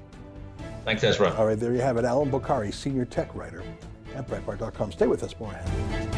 Thanks, 0.84 1.02
Ezra. 1.02 1.34
All 1.34 1.46
right, 1.46 1.58
there 1.58 1.72
you 1.72 1.80
have 1.80 1.96
it. 1.96 2.04
Allum 2.04 2.30
Bokhari, 2.30 2.74
senior 2.74 3.06
tech 3.06 3.34
writer 3.34 3.62
at 4.14 4.28
Breitbart.com. 4.28 4.92
Stay 4.92 5.06
with 5.06 5.22
us, 5.22 5.34
more 5.40 5.50
ahead. 5.50 6.17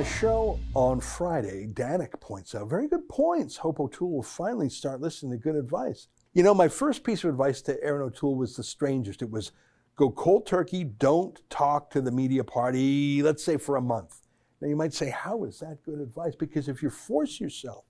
My 0.00 0.06
show 0.06 0.58
on 0.72 0.98
Friday, 0.98 1.66
Danik 1.66 2.18
points 2.20 2.54
out 2.54 2.70
very 2.70 2.88
good 2.88 3.06
points. 3.06 3.58
Hope 3.58 3.80
O'Toole 3.80 4.10
will 4.10 4.22
finally 4.22 4.70
start 4.70 5.02
listening 5.02 5.32
to 5.32 5.36
good 5.36 5.56
advice. 5.56 6.08
You 6.32 6.42
know, 6.42 6.54
my 6.54 6.68
first 6.68 7.04
piece 7.04 7.22
of 7.22 7.28
advice 7.28 7.60
to 7.60 7.76
Erin 7.84 8.06
O'Toole 8.06 8.34
was 8.34 8.56
the 8.56 8.64
strangest. 8.64 9.20
It 9.20 9.30
was 9.30 9.52
go 9.96 10.10
cold 10.10 10.46
turkey, 10.46 10.84
don't 10.84 11.38
talk 11.50 11.90
to 11.90 12.00
the 12.00 12.10
media 12.10 12.42
party, 12.42 13.22
let's 13.22 13.44
say 13.44 13.58
for 13.58 13.76
a 13.76 13.82
month. 13.82 14.22
Now 14.62 14.68
you 14.68 14.76
might 14.76 14.94
say, 14.94 15.10
how 15.10 15.44
is 15.44 15.58
that 15.58 15.82
good 15.82 16.00
advice? 16.00 16.34
Because 16.34 16.66
if 16.70 16.82
you 16.82 16.88
force 16.88 17.38
yourself 17.38 17.84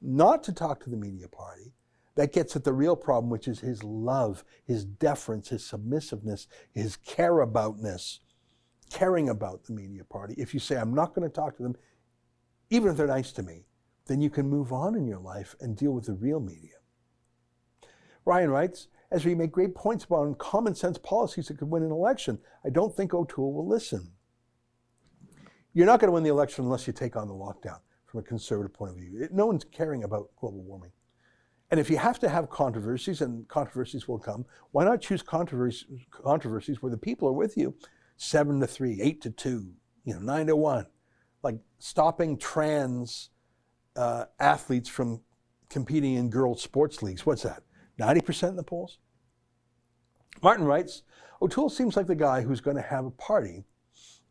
not 0.00 0.44
to 0.44 0.52
talk 0.52 0.84
to 0.84 0.90
the 0.90 0.96
media 0.96 1.26
party, 1.26 1.72
that 2.14 2.32
gets 2.32 2.54
at 2.54 2.62
the 2.62 2.72
real 2.72 2.94
problem, 2.94 3.30
which 3.30 3.48
is 3.48 3.58
his 3.58 3.82
love, 3.82 4.44
his 4.64 4.84
deference, 4.84 5.48
his 5.48 5.64
submissiveness, 5.64 6.46
his 6.72 6.96
care 6.98 7.44
aboutness 7.44 8.20
caring 8.90 9.28
about 9.28 9.64
the 9.64 9.72
media 9.72 10.04
party, 10.04 10.34
if 10.38 10.54
you 10.54 10.60
say, 10.60 10.76
I'm 10.76 10.94
not 10.94 11.14
going 11.14 11.28
to 11.28 11.34
talk 11.34 11.56
to 11.56 11.62
them, 11.62 11.76
even 12.70 12.90
if 12.90 12.96
they're 12.96 13.06
nice 13.06 13.32
to 13.32 13.42
me, 13.42 13.64
then 14.06 14.20
you 14.20 14.30
can 14.30 14.48
move 14.48 14.72
on 14.72 14.94
in 14.94 15.06
your 15.06 15.18
life 15.18 15.54
and 15.60 15.76
deal 15.76 15.92
with 15.92 16.06
the 16.06 16.14
real 16.14 16.40
media. 16.40 16.76
Ryan 18.24 18.50
writes, 18.50 18.88
as 19.10 19.24
we 19.24 19.34
make 19.34 19.52
great 19.52 19.74
points 19.74 20.04
about 20.04 20.36
common 20.38 20.74
sense 20.74 20.98
policies 20.98 21.48
that 21.48 21.58
could 21.58 21.70
win 21.70 21.82
an 21.82 21.90
election, 21.90 22.38
I 22.64 22.70
don't 22.70 22.94
think 22.94 23.14
O'Toole 23.14 23.54
will 23.54 23.66
listen. 23.66 24.12
You're 25.72 25.86
not 25.86 26.00
going 26.00 26.08
to 26.08 26.12
win 26.12 26.24
the 26.24 26.30
election 26.30 26.64
unless 26.64 26.86
you 26.86 26.92
take 26.92 27.16
on 27.16 27.28
the 27.28 27.34
lockdown 27.34 27.78
from 28.06 28.20
a 28.20 28.22
conservative 28.22 28.74
point 28.74 28.92
of 28.92 28.98
view. 28.98 29.28
No 29.32 29.46
one's 29.46 29.64
caring 29.64 30.04
about 30.04 30.30
global 30.36 30.62
warming. 30.62 30.92
And 31.70 31.78
if 31.78 31.90
you 31.90 31.98
have 31.98 32.18
to 32.20 32.28
have 32.28 32.48
controversies, 32.48 33.20
and 33.20 33.46
controversies 33.48 34.08
will 34.08 34.18
come, 34.18 34.46
why 34.72 34.84
not 34.84 35.02
choose 35.02 35.22
controversies, 35.22 35.86
controversies 36.10 36.82
where 36.82 36.90
the 36.90 36.98
people 36.98 37.28
are 37.28 37.32
with 37.32 37.56
you 37.56 37.74
seven 38.18 38.60
to 38.60 38.66
three, 38.66 39.00
eight 39.00 39.22
to 39.22 39.30
two, 39.30 39.72
you 40.04 40.12
know, 40.12 40.20
nine 40.20 40.48
to 40.48 40.56
one, 40.56 40.86
like 41.42 41.58
stopping 41.78 42.36
trans 42.36 43.30
uh, 43.96 44.26
athletes 44.38 44.88
from 44.88 45.22
competing 45.70 46.14
in 46.14 46.28
girls' 46.28 46.62
sports 46.62 47.02
leagues. 47.02 47.24
What's 47.24 47.42
that? 47.44 47.62
90% 47.98 48.50
in 48.50 48.56
the 48.56 48.62
polls? 48.62 48.98
Martin 50.42 50.66
writes 50.66 51.02
O'Toole 51.40 51.70
seems 51.70 51.96
like 51.96 52.06
the 52.06 52.14
guy 52.14 52.42
who's 52.42 52.60
going 52.60 52.76
to 52.76 52.82
have 52.82 53.06
a 53.06 53.10
party 53.10 53.64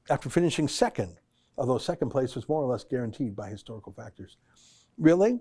after 0.10 0.30
finishing 0.30 0.68
second, 0.68 1.18
although 1.58 1.78
second 1.78 2.10
place 2.10 2.36
was 2.36 2.48
more 2.48 2.62
or 2.62 2.68
less 2.68 2.84
guaranteed 2.84 3.36
by 3.36 3.50
historical 3.50 3.94
factors. 3.94 4.38
Really? 4.98 5.40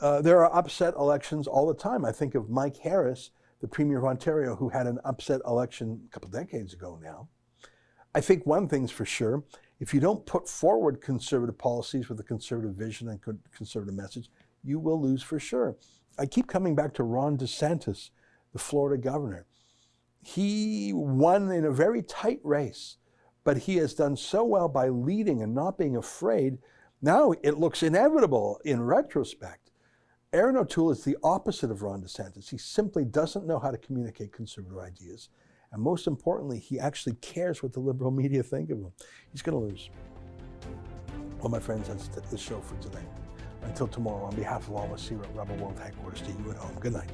Uh, 0.00 0.20
there 0.20 0.44
are 0.44 0.54
upset 0.54 0.94
elections 0.94 1.46
all 1.46 1.66
the 1.66 1.74
time. 1.74 2.04
I 2.04 2.12
think 2.12 2.34
of 2.34 2.50
Mike 2.50 2.76
Harris, 2.76 3.30
the 3.60 3.68
Premier 3.68 3.98
of 3.98 4.04
Ontario, 4.04 4.54
who 4.56 4.68
had 4.68 4.86
an 4.86 4.98
upset 5.04 5.40
election 5.46 6.02
a 6.06 6.12
couple 6.12 6.30
decades 6.30 6.72
ago 6.72 6.98
now. 7.02 7.28
I 8.18 8.20
think 8.20 8.44
one 8.44 8.66
thing's 8.66 8.90
for 8.90 9.04
sure 9.04 9.44
if 9.78 9.94
you 9.94 10.00
don't 10.00 10.26
put 10.26 10.48
forward 10.48 11.00
conservative 11.00 11.56
policies 11.56 12.08
with 12.08 12.18
a 12.18 12.24
conservative 12.24 12.74
vision 12.74 13.06
and 13.08 13.20
conservative 13.52 13.94
message, 13.94 14.28
you 14.64 14.80
will 14.80 15.00
lose 15.00 15.22
for 15.22 15.38
sure. 15.38 15.76
I 16.18 16.26
keep 16.26 16.48
coming 16.48 16.74
back 16.74 16.94
to 16.94 17.04
Ron 17.04 17.38
DeSantis, 17.38 18.10
the 18.52 18.58
Florida 18.58 19.00
governor. 19.00 19.46
He 20.20 20.92
won 20.92 21.52
in 21.52 21.64
a 21.64 21.70
very 21.70 22.02
tight 22.02 22.40
race, 22.42 22.96
but 23.44 23.56
he 23.56 23.76
has 23.76 23.94
done 23.94 24.16
so 24.16 24.42
well 24.42 24.68
by 24.68 24.88
leading 24.88 25.40
and 25.40 25.54
not 25.54 25.78
being 25.78 25.96
afraid. 25.96 26.58
Now 27.00 27.34
it 27.44 27.60
looks 27.60 27.84
inevitable 27.84 28.60
in 28.64 28.82
retrospect 28.82 29.68
Erin 30.32 30.58
O'Toole 30.58 30.90
is 30.90 31.04
the 31.04 31.16
opposite 31.22 31.70
of 31.70 31.82
Ron 31.82 32.02
DeSantis. 32.02 32.50
He 32.50 32.58
simply 32.58 33.04
doesn't 33.04 33.46
know 33.46 33.58
how 33.58 33.70
to 33.70 33.78
communicate 33.78 34.30
conservative 34.30 34.78
ideas. 34.78 35.30
And 35.72 35.82
most 35.82 36.06
importantly, 36.06 36.58
he 36.58 36.78
actually 36.80 37.14
cares 37.16 37.62
what 37.62 37.72
the 37.72 37.80
liberal 37.80 38.10
media 38.10 38.42
think 38.42 38.70
of 38.70 38.78
him. 38.78 38.92
He's 39.32 39.42
going 39.42 39.58
to 39.58 39.72
lose. 39.72 39.90
Well, 41.40 41.50
my 41.50 41.60
friends, 41.60 41.88
that's 41.88 42.08
the 42.08 42.38
show 42.38 42.60
for 42.60 42.76
today. 42.76 43.04
Until 43.62 43.86
tomorrow, 43.86 44.24
on 44.24 44.34
behalf 44.34 44.68
of 44.68 44.74
all 44.74 44.86
of 44.86 44.92
us 44.92 45.08
here 45.08 45.22
at 45.22 45.34
Rebel 45.36 45.56
World 45.56 45.78
Headquarters, 45.78 46.22
to 46.22 46.30
you 46.30 46.50
at 46.50 46.56
home, 46.56 46.76
good 46.80 46.94
night 46.94 47.10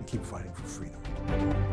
and 0.00 0.06
keep 0.08 0.24
fighting 0.24 0.52
for 0.52 0.64
freedom. 0.64 1.69